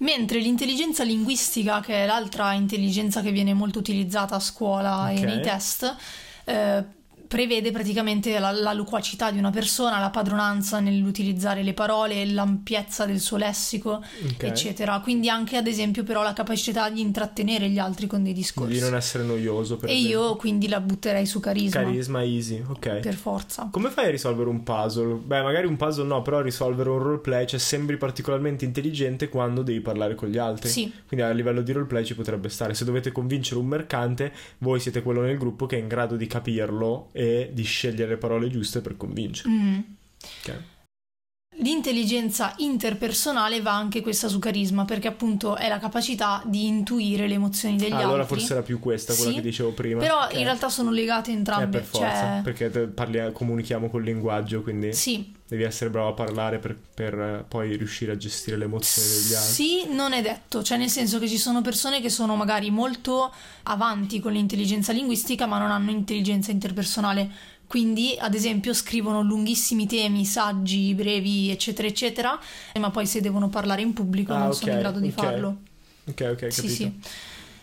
Mentre 0.01 0.39
l'intelligenza 0.39 1.03
linguistica, 1.03 1.81
che 1.81 2.03
è 2.03 2.05
l'altra 2.05 2.53
intelligenza 2.53 3.21
che 3.21 3.31
viene 3.31 3.53
molto 3.53 3.79
utilizzata 3.79 4.35
a 4.35 4.39
scuola 4.39 5.09
Ok. 5.11 5.17
e 5.17 5.25
nei 5.25 5.41
test, 5.41 5.95
eh, 6.45 6.83
prevede 7.29 7.69
praticamente 7.71 8.39
la, 8.39 8.49
la 8.51 8.73
loquacità 8.73 9.29
di 9.29 9.37
una 9.37 9.51
persona, 9.51 9.99
la 9.99 10.09
padronanza 10.09 10.79
nell'utilizzare 10.79 11.61
le 11.61 11.73
parole, 11.73 12.25
l'ampiezza 12.25 13.05
del 13.05 13.19
suo 13.19 13.37
lessico, 13.37 14.03
Ok. 14.33 14.43
eccetera. 14.43 14.99
Quindi 14.99 15.29
anche, 15.29 15.55
ad 15.55 15.67
esempio, 15.67 16.03
però 16.03 16.23
la 16.23 16.33
capacità 16.33 16.89
di 16.89 17.01
intrattenere 17.01 17.69
gli 17.69 17.77
altri 17.77 18.07
con 18.07 18.23
dei 18.23 18.33
discorsi. 18.33 18.73
Di 18.73 18.79
non 18.79 18.95
essere 18.95 19.23
noioso, 19.23 19.77
per 19.77 19.89
e 19.89 19.93
esempio. 19.93 20.19
io 20.29 20.35
quindi 20.37 20.67
la 20.67 20.79
butterei 20.79 21.27
su 21.27 21.39
carisma, 21.39 21.83
Carisma 21.83 22.23
easy, 22.23 22.63
ok. 22.67 22.95
per 22.99 23.13
forza. 23.13 23.69
Come 23.71 23.89
fai 23.91 24.07
a 24.07 24.09
risolvere 24.09 24.49
un 24.49 24.63
puzzle? 24.63 25.13
Beh, 25.23 25.43
magari 25.43 25.67
un 25.67 25.77
puzzle 25.77 26.05
no, 26.07 26.23
però 26.23 26.39
a 26.39 26.41
risolvere 26.41 26.89
un 26.89 26.97
roleplay, 26.97 27.45
cioè 27.45 27.59
sembri 27.59 27.97
particolarmente 27.97 28.65
intelligente 28.65 29.29
quando 29.29 29.61
devi 29.61 29.81
parlare 29.81 30.15
con 30.15 30.29
gli 30.29 30.39
altri. 30.39 30.69
Sì. 30.69 30.91
Quindi 31.07 31.23
a 31.23 31.29
livello 31.29 31.61
di 31.61 31.71
roleplay 31.73 32.03
ci 32.03 32.15
potrebbe 32.15 32.49
stare. 32.49 32.73
Se 32.73 32.85
dovete 32.85 33.11
convincere 33.11 33.59
un 33.59 33.67
mercante, 33.67 34.33
voi 34.57 34.79
siete 34.79 35.03
quello 35.03 35.21
nel 35.21 35.37
gruppo 35.37 35.67
che 35.67 35.77
è 35.77 35.79
in 35.79 35.87
grado 35.87 36.15
di 36.15 36.25
capirlo 36.25 37.09
e 37.19 37.49
di 37.51 37.63
scegliere 37.63 38.11
le 38.11 38.17
parole 38.17 38.49
giuste 38.49 38.79
per 38.79 38.95
convincere. 38.95 39.49
Mm. 39.49 39.79
Ok. 40.41 40.63
L'intelligenza 41.61 42.53
interpersonale 42.59 43.61
va 43.61 43.73
anche 43.75 43.99
questa 44.01 44.29
su 44.29 44.39
carisma, 44.39 44.85
perché 44.85 45.09
appunto 45.09 45.57
è 45.57 45.67
la 45.67 45.77
capacità 45.79 46.41
di 46.45 46.65
intuire 46.67 47.27
le 47.27 47.33
emozioni 47.33 47.75
degli 47.75 47.91
allora 47.91 48.21
altri. 48.21 48.37
forse 48.37 48.53
era 48.53 48.61
più 48.61 48.79
questa 48.79 49.13
quella 49.13 49.31
Sì. 49.31 49.35
che 49.35 49.41
dicevo 49.41 49.71
prima. 49.73 49.99
Però 49.99 50.23
Ok. 50.23 50.33
in 50.35 50.43
realtà 50.43 50.69
sono 50.69 50.89
legate 50.91 51.31
Eh, 51.31 51.33
entrambe. 51.33 51.79
per 51.79 51.83
forza, 51.83 52.07
cioè, 52.35 52.41
perché 52.43 52.69
te- 52.69 52.87
parli- 52.87 53.31
comunichiamo 53.33 53.89
col 53.89 54.03
linguaggio, 54.03 54.61
quindi 54.61 54.93
sì, 54.93 55.33
devi 55.49 55.63
essere 55.63 55.89
bravo 55.89 56.09
a 56.09 56.13
parlare 56.13 56.59
per, 56.59 56.77
per, 56.93 57.13
eh, 57.19 57.45
poi 57.47 57.75
riuscire 57.75 58.11
a 58.13 58.17
gestire 58.17 58.55
le 58.55 58.65
emozioni 58.65 59.07
degli 59.09 59.33
altri. 59.33 59.53
sì, 59.53 59.87
non 59.89 60.13
è 60.13 60.21
detto, 60.21 60.63
cioè 60.63 60.77
nel 60.77 60.89
senso 60.89 61.19
che 61.19 61.27
ci 61.27 61.37
sono 61.37 61.61
persone 61.61 62.01
che 62.01 62.09
sono 62.09 62.35
magari 62.35 62.69
molto 62.71 63.33
avanti 63.63 64.19
con 64.19 64.31
l'intelligenza 64.33 64.91
linguistica 64.93 65.45
ma 65.47 65.57
non 65.57 65.71
hanno 65.71 65.91
intelligenza 65.91 66.51
interpersonale. 66.51 67.29
Quindi, 67.67 68.15
ad 68.19 68.33
esempio, 68.33 68.73
scrivono 68.73 69.21
lunghissimi 69.21 69.85
temi, 69.85 70.25
saggi, 70.25 70.95
brevi, 70.95 71.51
eccetera, 71.51 71.87
eccetera, 71.87 72.39
ma 72.79 72.89
poi 72.89 73.05
se 73.05 73.21
devono 73.21 73.47
parlare 73.49 73.81
in 73.81 73.93
pubblico 73.93 74.33
Ah, 74.33 74.39
non 74.39 74.53
sono 74.53 74.71
ok, 74.71 74.75
in 74.75 74.79
grado 74.79 74.99
di 74.99 75.07
ok. 75.09 75.13
farlo. 75.13 75.57
Ok, 76.05 76.21
ok, 76.31 76.35
capito. 76.35 76.61
Sì, 76.61 76.69
sì. 76.69 76.99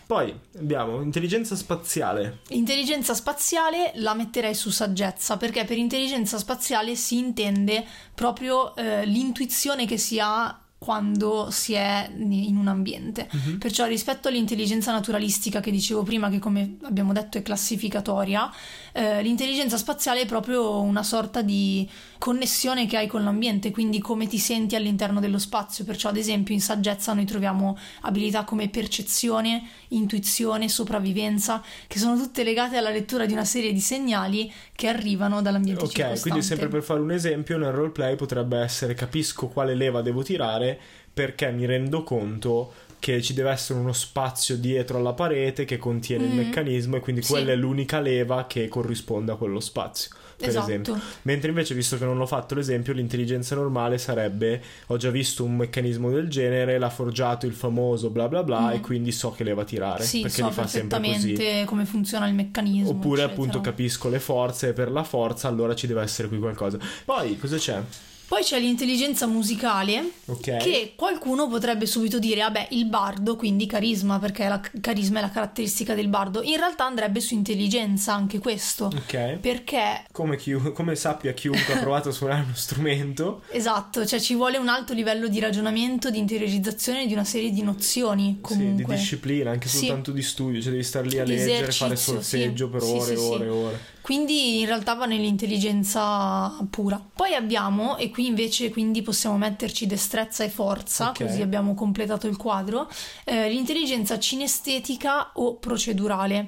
Poi 0.07 0.33
abbiamo 0.57 1.01
intelligenza 1.01 1.53
spaziale. 1.57 2.39
Intelligenza 2.49 3.13
spaziale 3.13 3.91
la 3.95 4.13
metterei 4.13 4.53
su 4.53 4.69
saggezza 4.69 5.35
perché 5.35 5.65
per 5.65 5.77
intelligenza 5.77 6.37
spaziale 6.37 6.95
si 6.95 7.17
intende 7.17 7.85
proprio 8.15 8.73
eh, 8.77 9.05
l'intuizione 9.05 9.85
che 9.85 9.97
si 9.97 10.17
ha 10.21 10.61
quando 10.79 11.49
si 11.49 11.73
è 11.73 12.09
in 12.15 12.55
un 12.55 12.67
ambiente. 12.67 13.27
Mhm. 13.31 13.57
Perciò 13.57 13.85
rispetto 13.85 14.27
all'intelligenza 14.27 14.91
naturalistica 14.91 15.59
che 15.59 15.71
dicevo 15.71 16.03
prima, 16.03 16.29
che 16.29 16.39
come 16.39 16.77
abbiamo 16.83 17.13
detto 17.13 17.37
è 17.37 17.41
classificatoria, 17.41 18.51
eh, 18.91 19.21
l'intelligenza 19.23 19.77
spaziale 19.77 20.21
è 20.21 20.25
proprio 20.25 20.79
una 20.81 21.03
sorta 21.03 21.41
di 21.41 21.89
connessione 22.19 22.85
che 22.85 22.97
hai 22.97 23.07
con 23.07 23.23
l'ambiente, 23.23 23.71
quindi 23.71 23.99
come 23.99 24.27
ti 24.27 24.37
senti 24.37 24.75
all'interno 24.75 25.19
dello 25.19 25.39
spazio. 25.39 25.83
Perciò, 25.83 26.09
ad 26.09 26.17
esempio, 26.17 26.53
in 26.53 26.61
saggezza 26.61 27.13
noi 27.13 27.25
troviamo 27.25 27.77
abilità 28.01 28.43
come 28.43 28.69
percezione, 28.69 29.67
intuizione, 29.89 30.69
sopravvivenza, 30.69 31.63
che 31.87 31.97
sono 31.97 32.15
tutte 32.17 32.43
legate 32.43 32.77
alla 32.77 32.91
lettura 32.91 33.25
di 33.25 33.33
una 33.33 33.45
serie 33.45 33.73
di 33.73 33.79
segnali 33.79 34.51
che 34.75 34.87
arrivano 34.87 35.41
dall'ambiente 35.41 35.85
Ok, 35.85 36.21
quindi 36.21 36.43
sempre 36.43 36.67
per 36.67 36.83
fare 36.83 36.99
un 36.99 37.11
esempio, 37.11 37.57
nel 37.57 37.71
roleplay 37.71 38.15
potrebbe 38.15 38.59
essere 38.59 38.93
capisco 38.93 39.47
quale 39.47 39.73
leva 39.73 40.01
devo 40.01 40.21
tirare 40.21 40.66
perché 41.13 41.51
mi 41.51 41.65
rendo 41.65 42.03
conto 42.03 42.73
che 42.99 43.21
ci 43.21 43.33
deve 43.35 43.51
essere 43.51 43.77
uno 43.77 43.93
spazio 43.93 44.57
dietro 44.57 44.97
alla 44.97 45.13
parete 45.13 45.65
che 45.65 45.77
contiene 45.77 46.25
il 46.25 46.31
Mm. 46.31 46.37
meccanismo 46.37 46.95
e 46.95 46.99
quindi 46.99 47.21
Sì. 47.21 47.31
quella 47.31 47.51
è 47.51 47.55
l'unica 47.55 47.99
leva 47.99 48.47
che 48.47 48.67
corrisponde 48.67 49.31
a 49.31 49.35
quello 49.35 49.59
spazio. 49.59 50.09
Per 50.35 50.49
Esatto. 50.49 50.65
esempio. 50.65 50.99
Mentre 51.23 51.49
invece, 51.49 51.73
visto 51.73 51.97
che 51.97 52.05
non 52.05 52.19
ho 52.21 52.25
fatto 52.27 52.53
l'esempio, 52.53 52.93
l'intelligenza 52.93 53.55
normale 53.55 53.97
sarebbe: 53.97 54.61
ho 54.87 54.97
già 54.97 55.09
visto 55.11 55.43
un 55.43 55.55
meccanismo 55.55 56.11
del 56.11 56.27
genere, 56.27 56.77
l'ha 56.77 56.89
forgiato 56.91 57.45
il 57.47 57.53
famoso 57.53 58.09
bla 58.11 58.27
bla 58.27 58.43
bla, 58.43 58.69
Mm. 58.69 58.73
e 58.73 58.81
quindi 58.81 59.11
so 59.11 59.31
che 59.31 59.43
leva 59.43 59.63
tirare. 59.63 60.03
Sì, 60.03 60.21
perché 60.21 60.37
so 60.41 60.47
li 60.47 60.53
fa 60.53 60.67
sempre 60.67 60.99
così. 61.01 61.63
come 61.65 61.85
funziona 61.85 62.27
il 62.27 62.35
meccanismo. 62.35 62.89
Oppure 62.91 63.21
eccetera. 63.23 63.31
appunto 63.31 63.61
capisco 63.61 64.09
le 64.09 64.19
forze 64.19 64.69
e 64.69 64.73
per 64.73 64.91
la 64.91 65.03
forza 65.03 65.47
allora 65.47 65.73
ci 65.75 65.87
deve 65.87 66.01
essere 66.03 66.27
qui 66.27 66.37
qualcosa. 66.39 66.77
Poi 67.05 67.37
cosa 67.39 67.57
c'è? 67.57 67.81
Poi 68.27 68.43
c'è 68.43 68.59
l'intelligenza 68.59 69.25
musicale, 69.25 70.11
Ok. 70.25 70.57
che 70.57 70.93
qualcuno 70.97 71.47
potrebbe 71.47 71.85
subito 71.85 72.19
dire, 72.19 72.41
vabbè, 72.41 72.67
il 72.71 72.85
bardo, 72.85 73.37
quindi 73.37 73.65
carisma, 73.67 74.19
perché 74.19 74.45
la 74.49 74.59
carisma 74.81 75.19
è 75.19 75.21
la 75.21 75.29
caratteristica 75.29 75.93
del 75.93 76.09
bardo. 76.09 76.41
In 76.43 76.57
realtà 76.57 76.83
andrebbe 76.85 77.21
su 77.21 77.33
intelligenza 77.35 78.13
anche 78.13 78.39
questo, 78.39 78.85
Ok. 78.93 79.37
perché 79.39 80.03
Come, 80.11 80.35
chiu- 80.35 80.73
come 80.73 80.95
sappia 80.95 81.31
chiunque 81.31 81.73
ha 81.75 81.77
provato 81.79 82.09
a 82.09 82.11
suonare 82.11 82.41
uno 82.43 82.53
strumento. 82.53 83.43
Esatto, 83.57 84.05
cioè 84.05 84.19
ci 84.19 84.35
vuole 84.35 84.57
un 84.57 84.67
alto 84.67 84.93
livello 84.93 85.29
di 85.29 85.39
ragionamento, 85.39 86.09
di 86.09 86.17
interiorizzazione 86.19 87.07
di 87.07 87.13
una 87.13 87.23
serie 87.23 87.51
di 87.51 87.61
nozioni 87.63 88.23
Sì, 88.25 88.33
di 88.33 88.41
comunque. 88.41 88.95
disciplina, 88.95 89.51
anche 89.51 89.69
Sì. 89.69 89.77
soltanto 89.85 90.11
di 90.11 90.21
studio, 90.21 90.61
cioè 90.61 90.71
devi 90.71 90.83
star 90.83 91.05
lì 91.05 91.17
a 91.17 91.23
Di 91.23 91.31
leggere, 91.31 91.71
fare 91.71 91.95
solfeggio 91.95 92.65
sì. 92.65 92.71
per 92.71 92.81
Sì, 92.81 92.91
ore 92.91 93.05
sì, 93.05 93.11
e 93.13 93.15
sì. 93.15 93.23
ore 93.23 93.45
e 93.45 93.49
ore. 93.49 93.79
Quindi 94.07 94.61
in 94.61 94.67
realtà 94.67 94.93
va 94.93 95.05
nell'intelligenza 95.05 96.55
pura. 96.69 96.97
Poi 97.13 97.33
abbiamo, 97.33 97.97
e 97.97 98.09
qui 98.09 98.25
invece 98.27 98.69
quindi 98.69 99.01
possiamo 99.01 99.35
metterci 99.37 99.85
destrezza 99.85 100.45
e 100.45 100.49
forza, 100.49 101.09
Ok. 101.09 101.25
così 101.25 101.41
abbiamo 101.41 101.73
completato 101.73 102.25
il 102.25 102.37
quadro, 102.37 102.89
eh, 103.25 103.49
l'intelligenza 103.49 104.17
cinestetica 104.17 105.31
o 105.33 105.55
procedurale, 105.55 106.47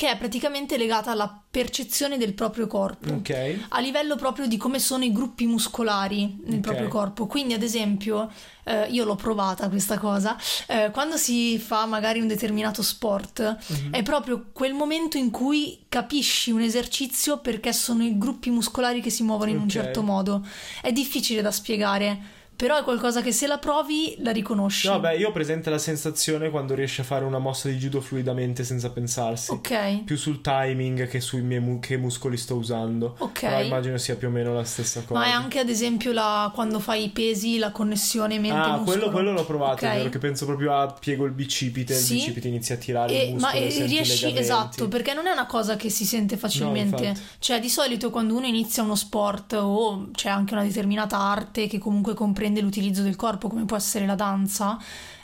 che 0.00 0.10
è 0.10 0.16
praticamente 0.16 0.78
legata 0.78 1.10
alla 1.10 1.42
percezione 1.50 2.16
del 2.16 2.32
proprio 2.32 2.66
corpo. 2.66 3.12
Ok. 3.12 3.58
a 3.68 3.80
livello 3.80 4.16
proprio 4.16 4.46
di 4.46 4.56
come 4.56 4.78
sono 4.78 5.04
i 5.04 5.12
gruppi 5.12 5.44
muscolari 5.44 6.38
nel 6.46 6.54
Ok. 6.54 6.60
proprio 6.60 6.88
corpo. 6.88 7.26
Quindi, 7.26 7.52
ad 7.52 7.62
esempio, 7.62 8.30
eh, 8.64 8.86
io 8.88 9.04
l'ho 9.04 9.14
provata 9.14 9.68
questa 9.68 9.98
cosa, 9.98 10.38
eh, 10.68 10.88
quando 10.90 11.18
si 11.18 11.58
fa 11.58 11.84
magari 11.84 12.18
un 12.18 12.28
determinato 12.28 12.82
sport, 12.82 13.58
Mhm. 13.66 13.92
è 13.92 14.02
proprio 14.02 14.46
quel 14.54 14.72
momento 14.72 15.18
in 15.18 15.30
cui 15.30 15.84
capisci 15.86 16.50
un 16.50 16.62
esercizio 16.62 17.36
perché 17.40 17.74
sono 17.74 18.02
i 18.02 18.16
gruppi 18.16 18.48
muscolari 18.48 19.02
che 19.02 19.10
si 19.10 19.22
muovono 19.22 19.50
in 19.50 19.56
un 19.58 19.64
Ok. 19.64 19.68
certo 19.70 20.02
modo. 20.02 20.46
È 20.80 20.92
difficile 20.92 21.42
da 21.42 21.50
spiegare. 21.50 22.38
Però 22.60 22.78
è 22.78 22.82
qualcosa 22.82 23.22
che 23.22 23.32
se 23.32 23.46
la 23.46 23.56
provi 23.56 24.16
la 24.18 24.32
riconosci. 24.32 24.86
No, 24.86 25.00
beh, 25.00 25.16
io 25.16 25.28
ho 25.28 25.32
presente 25.32 25.70
la 25.70 25.78
sensazione 25.78 26.50
quando 26.50 26.74
riesci 26.74 27.00
a 27.00 27.04
fare 27.04 27.24
una 27.24 27.38
mossa 27.38 27.68
di 27.70 27.76
judo 27.76 28.02
fluidamente 28.02 28.64
senza 28.64 28.90
pensarsi. 28.90 29.50
Ok. 29.50 30.02
Più 30.04 30.18
sul 30.18 30.42
timing 30.42 31.08
che 31.08 31.20
sui 31.20 31.40
miei 31.40 31.60
mu- 31.60 31.80
che 31.80 31.96
muscoli 31.96 32.36
sto 32.36 32.56
usando. 32.56 33.14
Ok. 33.20 33.40
Però 33.40 33.62
immagino 33.62 33.96
sia 33.96 34.14
più 34.16 34.28
o 34.28 34.30
meno 34.30 34.52
la 34.52 34.64
stessa 34.64 35.02
cosa. 35.06 35.18
Ma 35.20 35.26
è 35.26 35.30
anche 35.30 35.58
ad 35.58 35.70
esempio 35.70 36.12
la, 36.12 36.50
quando 36.54 36.80
fai 36.80 37.04
i 37.04 37.08
pesi, 37.08 37.56
la 37.56 37.70
connessione 37.70 38.36
Ah, 38.36 38.40
mente-muscolo. 38.40 38.84
quello, 38.84 39.10
quello 39.10 39.32
l'ho 39.32 39.44
provato, 39.46 39.86
Ok. 39.86 39.92
è 39.92 39.96
vero 39.96 40.10
che 40.10 40.18
penso 40.18 40.44
proprio 40.44 40.74
a 40.76 40.92
piego 40.92 41.24
il 41.24 41.32
bicipite, 41.32 41.94
Sì. 41.94 42.12
il 42.12 42.18
bicipite 42.18 42.48
inizia 42.48 42.74
a 42.74 42.78
tirare 42.78 43.12
il 43.14 43.18
E- 43.20 43.32
muscolo 43.32 43.40
ma 43.40 43.52
e 43.52 43.86
riesci 43.86 44.36
esatto 44.36 44.86
perché 44.88 45.14
non 45.14 45.26
è 45.26 45.30
una 45.32 45.46
cosa 45.46 45.76
che 45.76 45.88
si 45.88 46.04
sente 46.04 46.36
facilmente 46.36 47.04
infatti. 47.06 47.26
cioè 47.38 47.58
di 47.58 47.70
solito 47.70 48.10
quando 48.10 48.34
uno 48.36 48.44
inizia 48.44 48.82
uno 48.82 48.96
sport 48.96 49.54
o 49.54 50.08
c'è 50.12 50.28
anche 50.28 50.52
una 50.52 50.62
determinata 50.62 51.16
arte 51.16 51.66
che 51.66 51.78
comunque 51.78 52.12
comprende 52.12 52.48
l'utilizzo 52.58 53.02
del 53.02 53.14
corpo 53.14 53.48
come 53.48 53.64
può 53.64 53.76
essere 53.76 54.06
la 54.06 54.16
danza 54.16 54.76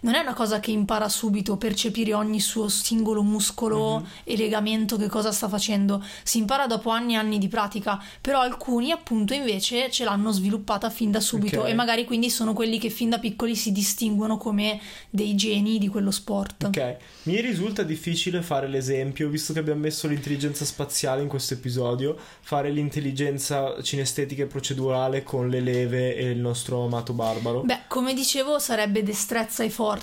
non 0.06 0.14
è 0.14 0.20
una 0.20 0.34
cosa 0.34 0.60
che 0.60 0.70
impara 0.70 1.08
subito 1.08 1.56
percepire 1.56 2.14
ogni 2.14 2.38
suo 2.40 2.68
singolo 2.68 3.22
muscolo 3.24 3.98
Mhm. 3.98 4.06
e 4.24 4.36
legamento 4.36 4.96
che 4.96 5.08
cosa 5.08 5.32
sta 5.32 5.48
facendo 5.48 6.02
si 6.22 6.38
impara 6.38 6.66
dopo 6.68 6.90
anni 6.90 7.14
e 7.14 7.16
anni 7.16 7.38
di 7.38 7.48
pratica 7.48 8.00
però 8.20 8.40
alcuni 8.40 8.92
appunto 8.92 9.34
invece 9.34 9.90
ce 9.90 10.04
l'hanno 10.04 10.30
sviluppata 10.30 10.90
fin 10.90 11.10
da 11.10 11.18
subito 11.20 11.60
Ok. 11.62 11.68
e 11.68 11.74
magari 11.74 12.04
quindi 12.04 12.30
sono 12.30 12.52
quelli 12.52 12.78
che 12.78 12.88
fin 12.88 13.08
da 13.10 13.18
piccoli 13.18 13.56
si 13.56 13.72
distinguono 13.72 14.36
come 14.36 14.80
dei 15.10 15.34
geni 15.34 15.78
di 15.78 15.88
quello 15.88 16.12
sport 16.12 16.64
Ok, 16.66 16.96
mi 17.24 17.40
risulta 17.40 17.82
difficile 17.82 18.42
fare 18.42 18.68
l'esempio, 18.68 19.28
visto 19.28 19.52
che 19.52 19.58
abbiamo 19.58 19.80
messo 19.80 20.06
l'intelligenza 20.06 20.64
spaziale 20.64 21.22
in 21.22 21.28
questo 21.28 21.54
episodio, 21.54 22.16
fare 22.40 22.70
l'intelligenza 22.70 23.82
cinestetica 23.82 24.42
e 24.44 24.46
procedurale 24.46 25.22
con 25.22 25.48
le 25.48 25.60
leve 25.60 26.14
e 26.16 26.30
il 26.30 26.38
nostro 26.38 26.84
amato 26.84 27.12
barbaro. 27.12 27.62
Beh, 27.62 27.80
come 27.88 28.14
dicevo, 28.14 28.58
sarebbe 28.58 29.02
destrezza 29.02 29.62
e 29.64 29.70
forza, 29.70 29.94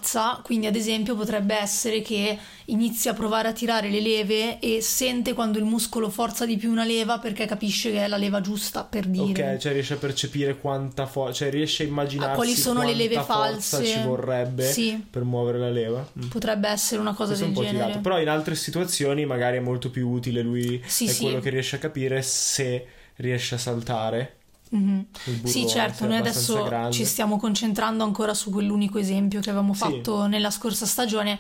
quindi 0.44 0.66
ad 0.68 0.76
esempio 0.76 1.16
potrebbe 1.16 1.56
essere 1.56 2.02
che 2.02 2.38
inizia 2.66 3.12
a 3.12 3.14
provare 3.14 3.50
a 3.50 3.54
tirare 3.54 3.90
le 3.90 4.00
leve 4.00 4.60
e 4.60 4.82
sente 4.82 5.34
quando 5.34 5.58
il 5.60 5.66
muscolo 5.66 6.10
forza 6.10 6.46
di 6.46 6.58
più 6.58 6.72
una 6.72 6.84
leva 6.86 7.20
perché 7.20 7.46
capisce 7.46 7.92
che 7.92 8.06
è 8.06 8.08
la 8.08 8.18
leva 8.18 8.42
giusta 8.42 8.84
per 8.84 9.06
dire. 9.06 9.52
Ok, 9.54 9.58
cioè 9.58 9.74
riesce 9.74 9.94
a 9.94 9.98
percepire 9.98 10.58
quanta 10.58 11.06
forza, 11.06 11.34
cioè 11.34 11.50
riesce 11.52 11.84
a 11.84 11.88
immaginarsi 11.88 12.32
Ah, 12.34 12.36
quali 12.36 12.56
sono 12.56 12.84
le 12.84 12.94
leve 12.94 13.16
forza 13.22 13.78
false. 13.78 13.86
ci 13.86 14.00
vorrebbe 14.04 14.72
Sì. 14.72 15.04
per 15.10 15.24
muovere 15.24 15.58
la 15.60 15.70
leva. 15.70 16.08
Mm. 16.20 16.28
Potrebbe 16.30 16.68
essere 16.70 17.02
una 17.02 17.14
cosa 17.14 17.30
Questo 17.36 17.46
del 17.46 17.56
un 17.58 17.64
genere. 17.64 17.84
tirato, 17.86 18.00
però 18.02 18.20
in 18.22 18.30
altre 18.30 18.56
situazioni 18.56 19.26
magari 19.26 19.58
è 19.58 19.62
molto 19.62 19.90
più 19.90 20.10
utile 20.10 20.42
lui 20.42 20.82
Sì, 20.86 21.06
è 21.06 21.10
sì. 21.12 21.24
quello 21.24 21.40
che 21.40 21.50
riesce 21.50 21.76
a 21.76 21.80
capire 21.80 22.22
se 22.22 22.86
riesce 23.18 23.56
a 23.56 23.58
saltare 23.58 24.38
Mhm. 24.76 25.06
burrone 25.24 25.48
Sì, 25.48 25.68
certo, 25.68 26.06
noi 26.08 26.18
adesso 26.18 26.64
grande. 26.64 26.92
ci 26.94 27.06
stiamo 27.06 27.38
concentrando 27.38 28.04
ancora 28.04 28.34
su 28.34 28.50
quell'unico 28.50 28.98
esempio 28.98 29.40
che 29.40 29.50
avevamo 29.50 29.74
Sì. 29.74 29.80
fatto 29.80 30.26
nella 30.26 30.50
scorsa 30.50 30.86
stagione, 30.86 31.38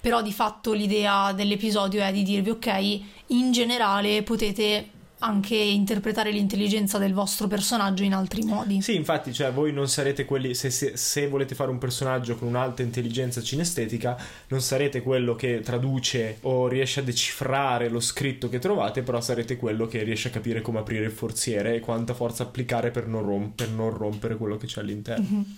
però 0.00 0.20
di 0.20 0.32
fatto 0.32 0.72
l'idea 0.72 1.32
dell'episodio 1.32 2.02
è 2.02 2.10
di 2.12 2.22
dirvi 2.24 2.50
ok, 2.50 3.00
in 3.28 3.52
generale 3.52 4.22
potete 4.24 4.88
anche 5.22 5.54
interpretare 5.54 6.30
l'intelligenza 6.30 6.98
del 6.98 7.14
vostro 7.14 7.46
personaggio 7.46 8.02
in 8.02 8.12
altri 8.12 8.42
modi. 8.42 8.82
Sì, 8.82 8.94
infatti, 8.96 9.32
cioè, 9.32 9.52
voi 9.52 9.72
non 9.72 9.88
sarete 9.88 10.24
quelli. 10.24 10.54
Se, 10.54 10.70
se- 10.70 10.96
se 10.96 11.28
volete 11.28 11.54
fare 11.54 11.70
un 11.70 11.78
personaggio 11.78 12.36
con 12.36 12.48
un'alta 12.48 12.82
intelligenza 12.82 13.40
cinestetica, 13.40 14.16
non 14.48 14.60
sarete 14.60 15.02
quello 15.02 15.34
che 15.34 15.60
traduce 15.60 16.38
o 16.42 16.66
riesce 16.68 17.00
a 17.00 17.02
decifrare 17.02 17.88
lo 17.88 18.00
scritto 18.00 18.48
che 18.48 18.58
trovate, 18.58 19.02
però 19.02 19.20
sarete 19.20 19.56
quello 19.56 19.86
che 19.86 20.02
riesce 20.02 20.28
a 20.28 20.30
capire 20.30 20.60
come 20.60 20.80
aprire 20.80 21.04
il 21.04 21.12
forziere 21.12 21.76
e 21.76 21.80
quanta 21.80 22.14
forza 22.14 22.42
applicare 22.42 22.90
per 22.90 23.06
non, 23.06 23.22
rom- 23.22 23.52
per 23.54 23.68
non 23.68 23.90
rompere 23.90 24.36
quello 24.36 24.56
che 24.56 24.66
c'è 24.66 24.80
all'interno. 24.80 25.26
Mhm. 25.28 25.56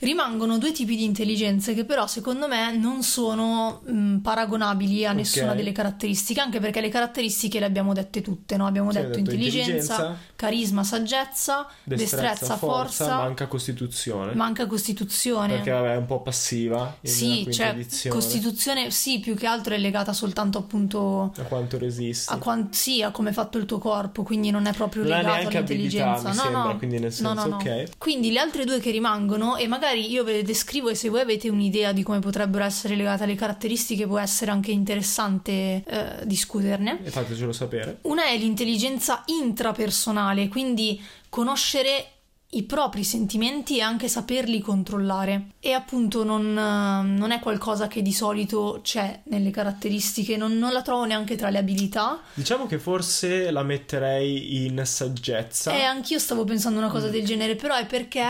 Rimangono 0.00 0.58
due 0.58 0.72
tipi 0.72 0.96
di 0.96 1.04
intelligenze 1.04 1.72
che 1.74 1.84
però 1.84 2.06
secondo 2.06 2.46
me 2.48 2.76
non 2.76 3.02
sono 3.02 3.80
mh, 3.86 4.18
paragonabili 4.18 5.06
a 5.06 5.10
Ok. 5.10 5.16
nessuna 5.16 5.54
delle 5.54 5.72
caratteristiche, 5.72 6.40
anche 6.40 6.60
perché 6.60 6.80
le 6.80 6.88
caratteristiche 6.88 7.58
le 7.58 7.64
abbiamo 7.64 7.92
dette 7.94 8.20
tutte, 8.20 8.56
no? 8.56 8.66
Abbiamo 8.66 8.92
detto, 8.92 9.06
detto 9.06 9.18
intelligenza, 9.20 10.16
carisma, 10.36 10.82
saggezza, 10.84 11.66
destrezza, 11.84 12.56
forza, 12.56 13.16
manca 13.16 13.46
costituzione. 13.46 14.34
manca 14.34 14.66
costituzione. 14.66 15.54
Perché 15.54 15.70
vabbè, 15.70 15.92
è 15.94 15.96
un 15.96 16.06
po' 16.06 16.20
passiva. 16.20 16.96
Sì, 17.00 17.46
cioè 17.50 17.76
costituzione 18.08 18.90
sì, 18.90 19.20
più 19.20 19.34
che 19.34 19.46
altro 19.46 19.74
è 19.74 19.78
legata 19.78 20.12
soltanto 20.12 20.58
appunto 20.58 21.32
A 21.36 21.42
quanto 21.42 21.78
resisti. 21.78 22.32
a, 22.32 22.38
quan- 22.38 22.72
sì, 22.72 23.02
a 23.02 23.10
come 23.10 23.30
è 23.30 23.32
fatto 23.32 23.58
il 23.58 23.64
tuo 23.64 23.78
corpo, 23.78 24.22
quindi 24.22 24.50
non 24.50 24.66
è 24.66 24.72
proprio 24.72 25.02
Non 25.02 25.12
legato 25.12 25.28
abilità, 25.30 25.48
all'intelligenza. 25.58 26.28
mi 26.30 26.34
no, 26.36 26.42
sembra, 26.42 26.62
no. 26.64 26.76
quindi 26.76 26.98
nel 26.98 27.14
No, 27.20 27.28
senso, 27.34 27.34
no, 27.34 27.46
no. 27.46 27.56
ok. 27.56 27.98
Quindi 27.98 28.32
le 28.32 28.40
altre 28.40 28.64
due 28.64 28.80
che 28.80 28.90
rimangono, 28.90 29.56
e 29.56 29.66
magari 29.68 29.83
io 29.92 30.24
ve 30.24 30.32
le 30.32 30.42
descrivo 30.42 30.88
e 30.88 30.94
se 30.94 31.08
voi 31.08 31.20
avete 31.20 31.48
un'idea 31.48 31.92
di 31.92 32.02
come 32.02 32.18
potrebbero 32.18 32.64
essere 32.64 32.96
legate 32.96 33.24
alle 33.24 33.34
caratteristiche, 33.34 34.06
può 34.06 34.18
essere 34.18 34.50
anche 34.50 34.70
interessante 34.70 35.82
eh, 35.86 36.20
discuterne. 36.24 37.00
E 37.04 37.10
fatecelo 37.10 37.52
sapere. 37.52 37.98
Una 38.02 38.24
è 38.24 38.36
l'intelligenza 38.36 39.22
intrapersonale, 39.26 40.48
quindi 40.48 41.02
conoscere 41.28 42.08
i 42.54 42.62
propri 42.62 43.04
sentimenti 43.04 43.78
e 43.78 43.82
anche 43.82 44.08
saperli 44.08 44.60
controllare. 44.60 45.46
E 45.60 45.72
appunto 45.72 46.24
non, 46.24 46.46
eh, 46.56 47.16
non 47.16 47.30
è 47.30 47.40
qualcosa 47.40 47.88
che 47.88 48.02
di 48.02 48.12
solito 48.12 48.80
c'è 48.82 49.22
nelle 49.24 49.50
caratteristiche, 49.50 50.36
non, 50.36 50.56
non 50.56 50.72
la 50.72 50.82
trovo 50.82 51.04
neanche 51.04 51.36
tra 51.36 51.50
le 51.50 51.58
abilità. 51.58 52.20
Diciamo 52.34 52.66
che 52.66 52.78
forse 52.78 53.50
la 53.50 53.62
metterei 53.62 54.64
in 54.64 54.82
saggezza. 54.84 55.72
E 55.72 55.82
anch'io 55.82 56.18
stavo 56.18 56.44
pensando 56.44 56.78
una 56.78 56.90
cosa 56.90 57.08
del 57.08 57.24
genere, 57.24 57.56
però 57.56 57.76
è 57.76 57.86
perché 57.86 58.22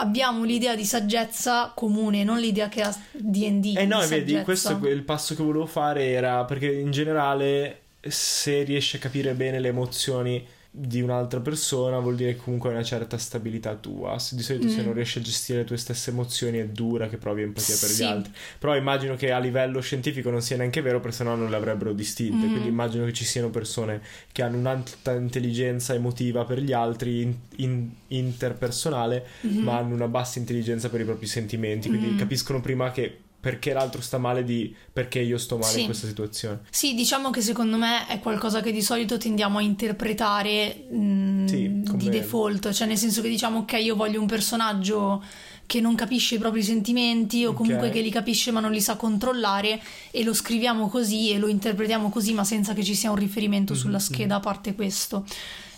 abbiamo 0.00 0.44
l'idea 0.44 0.74
di 0.74 0.84
saggezza 0.84 1.72
comune, 1.74 2.24
non 2.24 2.38
l'idea 2.38 2.68
che 2.68 2.82
ha 2.82 2.94
D&D. 3.12 3.76
Eh 3.76 3.86
no, 3.86 4.00
di 4.00 4.06
vedi, 4.08 4.32
saggezza. 4.32 4.44
questo 4.44 4.80
è 4.82 4.90
il 4.90 5.02
passo 5.02 5.34
che 5.34 5.42
volevo 5.42 5.66
fare 5.66 6.06
era 6.10 6.44
perché 6.44 6.72
in 6.72 6.90
generale 6.90 7.82
se 8.00 8.62
riesci 8.62 8.96
a 8.96 8.98
capire 8.98 9.34
bene 9.34 9.60
le 9.60 9.68
emozioni 9.68 10.46
di 10.72 11.00
un'altra 11.00 11.40
persona 11.40 11.98
vuol 11.98 12.14
dire 12.14 12.36
comunque 12.36 12.70
una 12.70 12.84
certa 12.84 13.18
stabilità 13.18 13.74
tua. 13.74 14.18
Se 14.20 14.36
di 14.36 14.42
solito 14.42 14.68
se 14.68 14.82
Mm. 14.82 14.84
non 14.84 14.94
riesci 14.94 15.18
a 15.18 15.20
gestire 15.20 15.58
le 15.60 15.64
tue 15.64 15.76
stesse 15.76 16.10
emozioni 16.10 16.58
è 16.58 16.66
dura 16.68 17.08
che 17.08 17.16
provi 17.16 17.42
empatia 17.42 17.74
per 17.80 17.88
Sì. 17.88 18.02
gli 18.02 18.06
altri. 18.06 18.32
Però 18.58 18.76
immagino 18.76 19.16
che 19.16 19.32
a 19.32 19.38
livello 19.40 19.80
scientifico 19.80 20.30
non 20.30 20.42
sia 20.42 20.56
neanche 20.56 20.80
vero 20.80 21.00
perché 21.00 21.16
sennò 21.16 21.34
non 21.34 21.50
le 21.50 21.56
avrebbero 21.56 21.92
distinte. 21.92 22.46
Mm. 22.46 22.50
Quindi 22.50 22.68
immagino 22.68 23.04
che 23.04 23.12
ci 23.12 23.24
siano 23.24 23.50
persone 23.50 24.00
che 24.30 24.42
hanno 24.42 24.58
un'alta 24.58 25.12
intelligenza 25.14 25.92
emotiva 25.94 26.44
per 26.44 26.60
gli 26.60 26.72
altri, 26.72 27.22
in- 27.22 27.34
in- 27.56 27.90
interpersonale, 28.08 29.24
Mhm. 29.42 29.58
ma 29.62 29.76
hanno 29.78 29.94
una 29.94 30.08
bassa 30.08 30.38
intelligenza 30.38 30.88
per 30.88 31.00
i 31.00 31.04
propri 31.04 31.26
sentimenti, 31.26 31.88
quindi 31.88 32.10
Mm. 32.12 32.18
capiscono 32.18 32.60
prima 32.60 32.90
che 32.92 33.18
perché 33.40 33.72
l'altro 33.72 34.02
sta 34.02 34.18
male 34.18 34.44
di 34.44 34.74
perché 34.92 35.18
io 35.20 35.38
sto 35.38 35.56
male 35.56 35.72
Sì. 35.72 35.80
in 35.80 35.84
questa 35.86 36.06
situazione. 36.06 36.60
Sì, 36.70 36.94
diciamo 36.94 37.30
che 37.30 37.40
secondo 37.40 37.76
me 37.78 38.06
è 38.06 38.20
qualcosa 38.20 38.60
che 38.60 38.70
di 38.70 38.82
solito 38.82 39.16
tendiamo 39.16 39.58
a 39.58 39.62
interpretare 39.62 40.86
mh, 40.90 41.46
Sì, 41.46 41.82
come- 41.86 41.96
di 41.98 42.08
default, 42.10 42.70
cioè 42.72 42.86
nel 42.86 42.98
senso 42.98 43.22
che 43.22 43.28
diciamo 43.28 43.60
ok, 43.60 43.72
io 43.82 43.96
voglio 43.96 44.20
un 44.20 44.26
personaggio 44.26 45.22
che 45.66 45.80
non 45.80 45.94
capisce 45.94 46.34
i 46.34 46.38
propri 46.38 46.62
sentimenti 46.64 47.44
o 47.46 47.52
comunque 47.52 47.86
Ok. 47.88 47.92
che 47.94 48.00
li 48.00 48.10
capisce 48.10 48.50
ma 48.50 48.58
non 48.60 48.72
li 48.72 48.80
sa 48.80 48.96
controllare 48.96 49.80
e 50.10 50.24
lo 50.24 50.34
scriviamo 50.34 50.88
così 50.88 51.30
e 51.30 51.38
lo 51.38 51.46
interpretiamo 51.46 52.10
così 52.10 52.32
ma 52.34 52.42
senza 52.44 52.74
che 52.74 52.82
ci 52.82 52.94
sia 52.96 53.10
un 53.10 53.16
riferimento 53.16 53.74
sulla 53.74 53.98
Mhm, 53.98 54.02
scheda 54.02 54.34
a 54.36 54.40
parte 54.40 54.74
questo. 54.74 55.24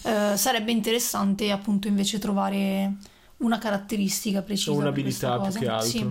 Eh, 0.04 0.36
sarebbe 0.36 0.72
interessante 0.72 1.50
appunto 1.52 1.88
invece 1.88 2.18
trovare 2.18 2.94
una 3.38 3.58
caratteristica 3.58 4.40
precisa. 4.42 4.72
O 4.72 4.76
un'abilità 4.76 5.38
più 5.40 5.60
che 5.60 5.68
altro. 5.68 5.86
Sì. 5.88 6.10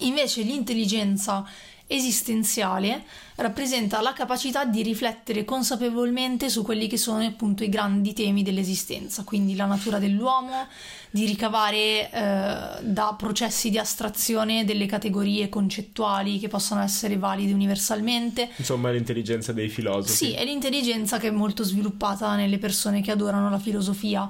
Invece 0.00 0.42
l'intelligenza 0.42 1.44
esistenziale 1.90 3.04
rappresenta 3.36 4.02
la 4.02 4.12
capacità 4.12 4.66
di 4.66 4.82
riflettere 4.82 5.44
consapevolmente 5.44 6.50
su 6.50 6.62
quelli 6.62 6.86
che 6.86 6.98
sono 6.98 7.24
appunto 7.24 7.64
i 7.64 7.70
grandi 7.70 8.12
temi 8.12 8.42
dell'esistenza, 8.42 9.24
quindi 9.24 9.56
la 9.56 9.64
natura 9.64 9.98
dell'uomo, 9.98 10.66
di 11.10 11.24
ricavare 11.24 12.10
eh, 12.10 12.82
da 12.82 13.14
processi 13.16 13.70
di 13.70 13.78
astrazione 13.78 14.66
delle 14.66 14.84
categorie 14.84 15.48
concettuali 15.48 16.38
che 16.38 16.48
possono 16.48 16.82
essere 16.82 17.16
valide 17.16 17.54
universalmente. 17.54 18.50
Insomma, 18.56 18.90
l'intelligenza 18.90 19.52
dei 19.52 19.70
filosofi. 19.70 20.12
Sì, 20.12 20.32
è 20.32 20.44
l'intelligenza 20.44 21.18
che 21.18 21.28
è 21.28 21.32
molto 21.32 21.62
sviluppata 21.62 22.36
nelle 22.36 22.58
persone 22.58 23.00
che 23.00 23.10
adorano 23.10 23.48
la 23.48 23.58
filosofia. 23.58 24.28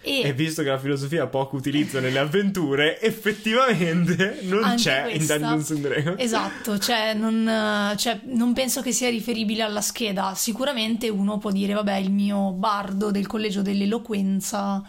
E, 0.00 0.20
E 0.20 0.32
visto 0.32 0.62
che 0.62 0.68
la 0.68 0.78
filosofia 0.78 1.24
ha 1.24 1.26
poco 1.26 1.56
utilizzo 1.56 1.98
nelle 2.00 2.18
avventure, 2.18 3.00
effettivamente 3.00 4.38
non 4.42 4.74
c'è 4.76 5.02
questa. 5.10 5.34
in 5.34 5.40
Dungeons 5.40 5.70
and 5.70 5.80
Dragons. 5.80 6.22
Esatto, 6.22 6.78
cioè 6.78 7.14
non, 7.14 7.94
cioè 7.96 8.20
non 8.24 8.52
penso 8.52 8.80
che 8.80 8.92
sia 8.92 9.10
riferibile 9.10 9.62
alla 9.62 9.80
scheda. 9.80 10.34
Sicuramente 10.34 11.08
uno 11.08 11.38
può 11.38 11.50
dire, 11.50 11.72
vabbè, 11.74 11.96
il 11.96 12.12
mio 12.12 12.52
bardo 12.52 13.10
del 13.10 13.26
collegio 13.26 13.60
dell'eloquenza 13.62 14.82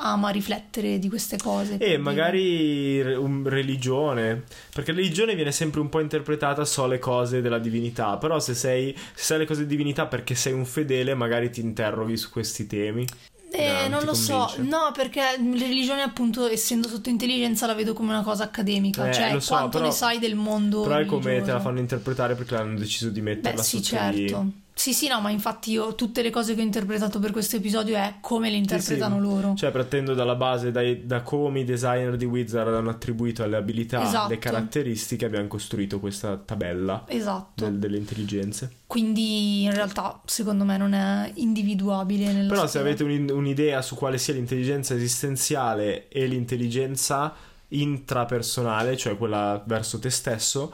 ama 0.00 0.30
riflettere 0.30 0.98
di 0.98 1.08
queste 1.08 1.36
cose. 1.36 1.76
E 1.78 1.96
magari 1.98 3.00
un- 3.14 3.46
religione, 3.48 4.44
perché 4.74 4.92
religione 4.92 5.34
viene 5.34 5.52
sempre 5.52 5.80
un 5.80 5.88
po' 5.88 6.00
interpretata 6.00 6.64
so 6.64 6.86
le 6.86 6.98
cose 6.98 7.40
della 7.40 7.58
divinità, 7.58 8.16
però 8.16 8.38
se 8.40 8.54
sei 8.54 8.94
se 9.14 9.22
sai 9.24 9.38
le 9.38 9.46
cose 9.46 9.62
di 9.62 9.66
divinità 9.68 10.06
perché 10.06 10.34
sei 10.34 10.52
un 10.52 10.64
fedele, 10.64 11.14
magari 11.14 11.50
ti 11.50 11.60
interroghi 11.60 12.16
su 12.16 12.30
questi 12.30 12.66
temi. 12.66 13.06
Eh, 13.52 13.88
No, 13.88 13.88
non 13.88 14.00
ti 14.00 14.06
lo 14.06 14.14
so, 14.14 14.54
no, 14.58 14.92
perché 14.94 15.20
la 15.20 15.58
religione, 15.58 16.02
appunto, 16.02 16.46
essendo 16.48 16.86
sotto 16.86 17.08
intelligenza, 17.08 17.66
la 17.66 17.74
vedo 17.74 17.94
come 17.94 18.10
una 18.10 18.22
cosa 18.22 18.44
accademica, 18.44 19.08
Eh, 19.08 19.12
cioè 19.12 19.40
so, 19.40 19.54
quanto 19.54 19.78
però- 19.78 19.86
ne 19.86 19.90
sai 19.92 20.18
del 20.20 20.36
mondo. 20.36 20.82
Però 20.82 20.96
è 20.96 21.04
come 21.04 21.42
te 21.42 21.50
la 21.50 21.58
fanno 21.60 21.80
interpretare 21.80 22.36
perché 22.36 22.54
hanno 22.54 22.78
deciso 22.78 23.08
di 23.10 23.20
metterla 23.20 23.58
Beh, 23.58 23.62
sì, 23.66 23.76
sotto 23.82 23.86
certo. 23.88 24.46
Sì, 24.80 24.94
sì, 24.94 25.08
no, 25.08 25.20
ma 25.20 25.28
infatti 25.28 25.72
io 25.72 25.94
tutte 25.94 26.22
le 26.22 26.30
cose 26.30 26.54
che 26.54 26.62
ho 26.62 26.64
interpretato 26.64 27.18
per 27.18 27.32
questo 27.32 27.56
episodio 27.56 27.96
è 27.96 28.14
come 28.22 28.48
le 28.48 28.56
interpretano 28.56 29.16
Sì, 29.16 29.20
sì. 29.20 29.26
loro. 29.28 29.54
Cioè, 29.54 29.70
partendo 29.72 30.14
dalla 30.14 30.36
base, 30.36 30.70
dai- 30.70 31.04
da 31.04 31.20
come 31.20 31.60
i 31.60 31.64
designer 31.64 32.16
di 32.16 32.24
Wizard 32.24 32.72
hanno 32.72 32.88
attribuito 32.88 33.42
alle 33.42 33.56
abilità 33.58 34.02
Esatto. 34.02 34.30
le 34.30 34.38
caratteristiche, 34.38 35.26
abbiamo 35.26 35.48
costruito 35.48 36.00
questa 36.00 36.38
tabella 36.38 37.04
Esatto. 37.08 37.62
del- 37.62 37.78
delle 37.78 37.98
intelligenze. 37.98 38.72
Quindi 38.86 39.64
in 39.64 39.74
realtà 39.74 40.18
secondo 40.24 40.64
me 40.64 40.78
non 40.78 40.94
è 40.94 41.30
individuabile 41.34 42.32
Però 42.48 42.62
se 42.62 42.68
scheda. 42.68 42.84
avete 42.84 43.04
un- 43.04 43.28
un'idea 43.30 43.82
su 43.82 43.94
quale 43.96 44.16
sia 44.16 44.32
l'intelligenza 44.32 44.94
esistenziale 44.94 46.08
e 46.08 46.26
l'intelligenza 46.26 47.34
intrapersonale, 47.68 48.96
cioè 48.96 49.18
quella 49.18 49.62
verso 49.66 49.98
te 49.98 50.08
stesso, 50.08 50.72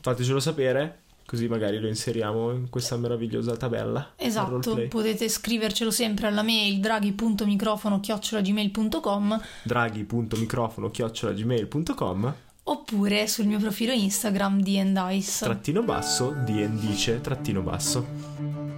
fatecelo 0.00 0.40
sapere, 0.40 1.02
così 1.26 1.48
magari 1.48 1.78
lo 1.78 1.88
inseriamo 1.88 2.52
in 2.52 2.70
questa 2.70 2.96
meravigliosa 2.96 3.54
tabella. 3.56 4.12
Esatto, 4.16 4.86
potete 4.88 5.28
scrivercelo 5.28 5.90
sempre 5.90 6.26
alla 6.26 6.42
mail 6.42 6.80
draghi.microfono-gmail.com 6.80 9.40
draghi.microfono-gmail.com 9.62 12.34
oppure 12.66 13.26
sul 13.26 13.44
mio 13.46 13.58
profilo 13.58 13.92
Instagram 13.92 14.60
di 14.60 14.78
Dice. 14.78 15.44
trattino 15.44 15.82
basso 15.82 16.34
dice 16.78 17.20
trattino 17.20 17.60
basso 17.60 18.73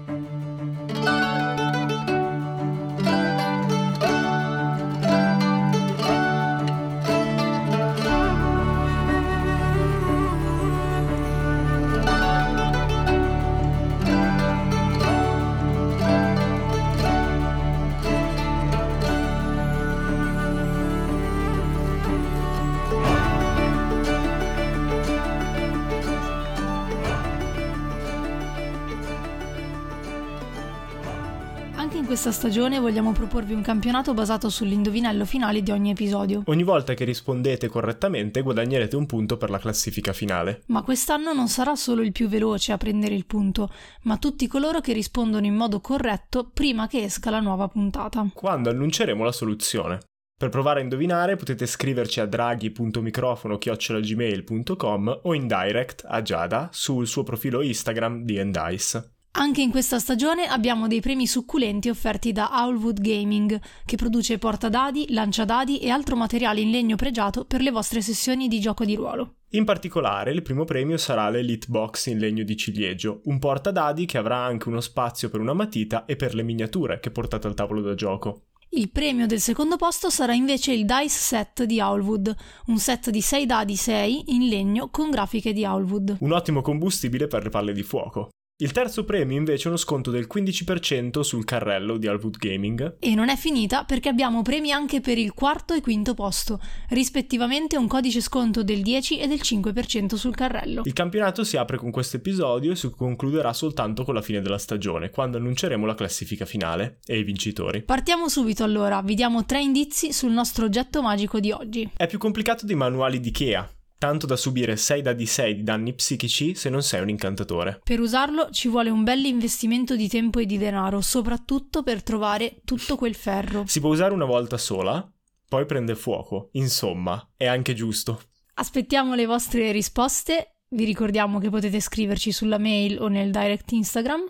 questa 32.26 32.48
stagione 32.48 32.80
vogliamo 32.80 33.12
proporvi 33.12 33.54
un 33.54 33.62
campionato 33.62 34.12
basato 34.12 34.48
sull'indovinello 34.48 35.24
finale 35.24 35.62
di 35.62 35.70
ogni 35.70 35.90
episodio. 35.90 36.42
Ogni 36.46 36.64
volta 36.64 36.94
che 36.94 37.04
rispondete 37.04 37.68
correttamente 37.68 38.42
guadagnerete 38.42 38.96
un 38.96 39.06
punto 39.06 39.36
per 39.36 39.48
la 39.48 39.60
classifica 39.60 40.12
finale. 40.12 40.64
Ma 40.66 40.82
quest'anno 40.82 41.32
non 41.32 41.46
sarà 41.46 41.76
solo 41.76 42.02
il 42.02 42.10
più 42.10 42.26
veloce 42.26 42.72
a 42.72 42.78
prendere 42.78 43.14
il 43.14 43.26
punto, 43.26 43.70
ma 44.02 44.16
tutti 44.16 44.48
coloro 44.48 44.80
che 44.80 44.92
rispondono 44.92 45.46
in 45.46 45.54
modo 45.54 45.80
corretto 45.80 46.50
prima 46.52 46.88
che 46.88 47.04
esca 47.04 47.30
la 47.30 47.38
nuova 47.38 47.68
puntata. 47.68 48.28
Quando 48.34 48.70
annunceremo 48.70 49.22
la 49.22 49.30
soluzione. 49.30 50.00
Per 50.36 50.48
provare 50.48 50.80
a 50.80 50.82
indovinare 50.82 51.36
potete 51.36 51.64
scriverci 51.64 52.18
a 52.18 52.26
draghi.microfono-gmail.com 52.26 55.20
o 55.22 55.32
in 55.32 55.46
direct 55.46 56.02
a 56.04 56.20
Giada 56.22 56.70
sul 56.72 57.06
suo 57.06 57.22
profilo 57.22 57.62
Instagram 57.62 58.24
di 58.24 58.36
Endice. 58.36 59.15
Anche 59.38 59.60
in 59.60 59.70
questa 59.70 59.98
stagione 59.98 60.46
abbiamo 60.46 60.86
dei 60.86 61.02
premi 61.02 61.26
succulenti 61.26 61.90
offerti 61.90 62.32
da 62.32 62.64
Owlwood 62.64 63.02
Gaming, 63.02 63.60
che 63.84 63.96
produce 63.96 64.38
portadadi, 64.38 65.08
lanciadadi 65.10 65.78
e 65.78 65.90
altro 65.90 66.16
materiale 66.16 66.62
in 66.62 66.70
legno 66.70 66.96
pregiato 66.96 67.44
per 67.44 67.60
le 67.60 67.70
vostre 67.70 68.00
sessioni 68.00 68.48
di 68.48 68.58
gioco 68.60 68.86
di 68.86 68.94
ruolo. 68.94 69.34
In 69.50 69.66
particolare, 69.66 70.32
il 70.32 70.40
primo 70.40 70.64
premio 70.64 70.96
sarà 70.96 71.28
l'Elite 71.28 71.66
Box 71.68 72.06
in 72.06 72.16
legno 72.16 72.44
di 72.44 72.56
ciliegio, 72.56 73.20
un 73.24 73.38
portadadi 73.38 74.06
che 74.06 74.16
avrà 74.16 74.38
anche 74.38 74.68
uno 74.68 74.80
spazio 74.80 75.28
per 75.28 75.40
una 75.40 75.52
matita 75.52 76.06
e 76.06 76.16
per 76.16 76.34
le 76.34 76.42
miniature 76.42 76.98
che 76.98 77.10
portate 77.10 77.46
al 77.46 77.54
tavolo 77.54 77.82
da 77.82 77.94
gioco. 77.94 78.44
Il 78.70 78.88
premio 78.88 79.26
del 79.26 79.40
secondo 79.40 79.76
posto 79.76 80.08
sarà 80.08 80.32
invece 80.32 80.72
il 80.72 80.86
Dice 80.86 81.08
Set 81.08 81.64
di 81.64 81.78
Owlwood, 81.78 82.34
un 82.68 82.78
set 82.78 83.10
di 83.10 83.20
6 83.20 83.44
dadi 83.44 83.76
6 83.76 84.34
in 84.34 84.48
legno 84.48 84.88
con 84.88 85.10
grafiche 85.10 85.52
di 85.52 85.66
Owlwood. 85.66 86.16
Un 86.20 86.32
ottimo 86.32 86.62
combustibile 86.62 87.26
per 87.26 87.42
le 87.42 87.50
palle 87.50 87.74
di 87.74 87.82
fuoco. 87.82 88.30
Il 88.58 88.72
terzo 88.72 89.04
premio 89.04 89.36
invece 89.36 89.64
è 89.64 89.66
uno 89.66 89.76
sconto 89.76 90.10
del 90.10 90.26
15% 90.32 91.20
sul 91.20 91.44
carrello 91.44 91.98
di 91.98 92.06
Alwood 92.06 92.38
Gaming. 92.38 92.96
E 93.00 93.14
non 93.14 93.28
è 93.28 93.36
finita 93.36 93.84
perché 93.84 94.08
abbiamo 94.08 94.40
premi 94.40 94.72
anche 94.72 95.02
per 95.02 95.18
il 95.18 95.34
quarto 95.34 95.74
e 95.74 95.82
quinto 95.82 96.14
posto, 96.14 96.58
rispettivamente 96.88 97.76
un 97.76 97.86
codice 97.86 98.22
sconto 98.22 98.62
del 98.62 98.80
10 98.80 99.18
e 99.18 99.26
del 99.26 99.40
5% 99.42 100.14
sul 100.14 100.34
carrello. 100.34 100.80
Il 100.86 100.94
campionato 100.94 101.44
si 101.44 101.58
apre 101.58 101.76
con 101.76 101.90
questo 101.90 102.16
episodio 102.16 102.72
e 102.72 102.76
si 102.76 102.88
concluderà 102.88 103.52
soltanto 103.52 104.04
con 104.04 104.14
la 104.14 104.22
fine 104.22 104.40
della 104.40 104.56
stagione, 104.56 105.10
quando 105.10 105.36
annunceremo 105.36 105.84
la 105.84 105.94
classifica 105.94 106.46
finale 106.46 107.00
e 107.04 107.18
i 107.18 107.24
vincitori. 107.24 107.82
Partiamo 107.82 108.26
subito 108.30 108.64
allora, 108.64 109.02
vi 109.02 109.14
diamo 109.14 109.44
tre 109.44 109.60
indizi 109.60 110.14
sul 110.14 110.32
nostro 110.32 110.64
oggetto 110.64 111.02
magico 111.02 111.40
di 111.40 111.52
oggi. 111.52 111.90
È 111.94 112.06
più 112.06 112.16
complicato 112.16 112.64
dei 112.64 112.74
manuali 112.74 113.20
di 113.20 113.28
Ikea, 113.28 113.75
tanto 113.98 114.26
da 114.26 114.36
subire 114.36 114.76
6 114.76 115.02
da 115.02 115.12
D6 115.12 115.50
di 115.52 115.62
danni 115.62 115.94
psichici 115.94 116.54
se 116.54 116.68
non 116.68 116.82
sei 116.82 117.02
un 117.02 117.08
incantatore. 117.08 117.80
Per 117.82 118.00
usarlo 118.00 118.50
ci 118.50 118.68
vuole 118.68 118.90
un 118.90 119.04
bel 119.04 119.24
investimento 119.24 119.96
di 119.96 120.08
tempo 120.08 120.38
e 120.38 120.46
di 120.46 120.58
denaro, 120.58 121.00
soprattutto 121.00 121.82
per 121.82 122.02
trovare 122.02 122.60
tutto 122.64 122.96
quel 122.96 123.14
ferro. 123.14 123.64
Si 123.66 123.80
può 123.80 123.90
usare 123.90 124.12
una 124.12 124.24
volta 124.24 124.58
sola, 124.58 125.10
poi 125.48 125.66
prende 125.66 125.94
fuoco. 125.94 126.48
Insomma, 126.52 127.32
è 127.36 127.46
anche 127.46 127.74
giusto. 127.74 128.20
Aspettiamo 128.54 129.14
le 129.14 129.26
vostre 129.26 129.72
risposte. 129.72 130.56
Vi 130.68 130.84
ricordiamo 130.84 131.38
che 131.38 131.50
potete 131.50 131.80
scriverci 131.80 132.32
sulla 132.32 132.58
mail 132.58 133.00
o 133.00 133.08
nel 133.08 133.30
direct 133.30 133.70
Instagram 133.72 134.22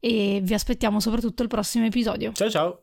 e 0.00 0.40
vi 0.42 0.54
aspettiamo 0.54 1.00
soprattutto 1.00 1.42
al 1.42 1.48
prossimo 1.48 1.84
episodio. 1.84 2.32
Ciao 2.32 2.50
ciao! 2.50 2.81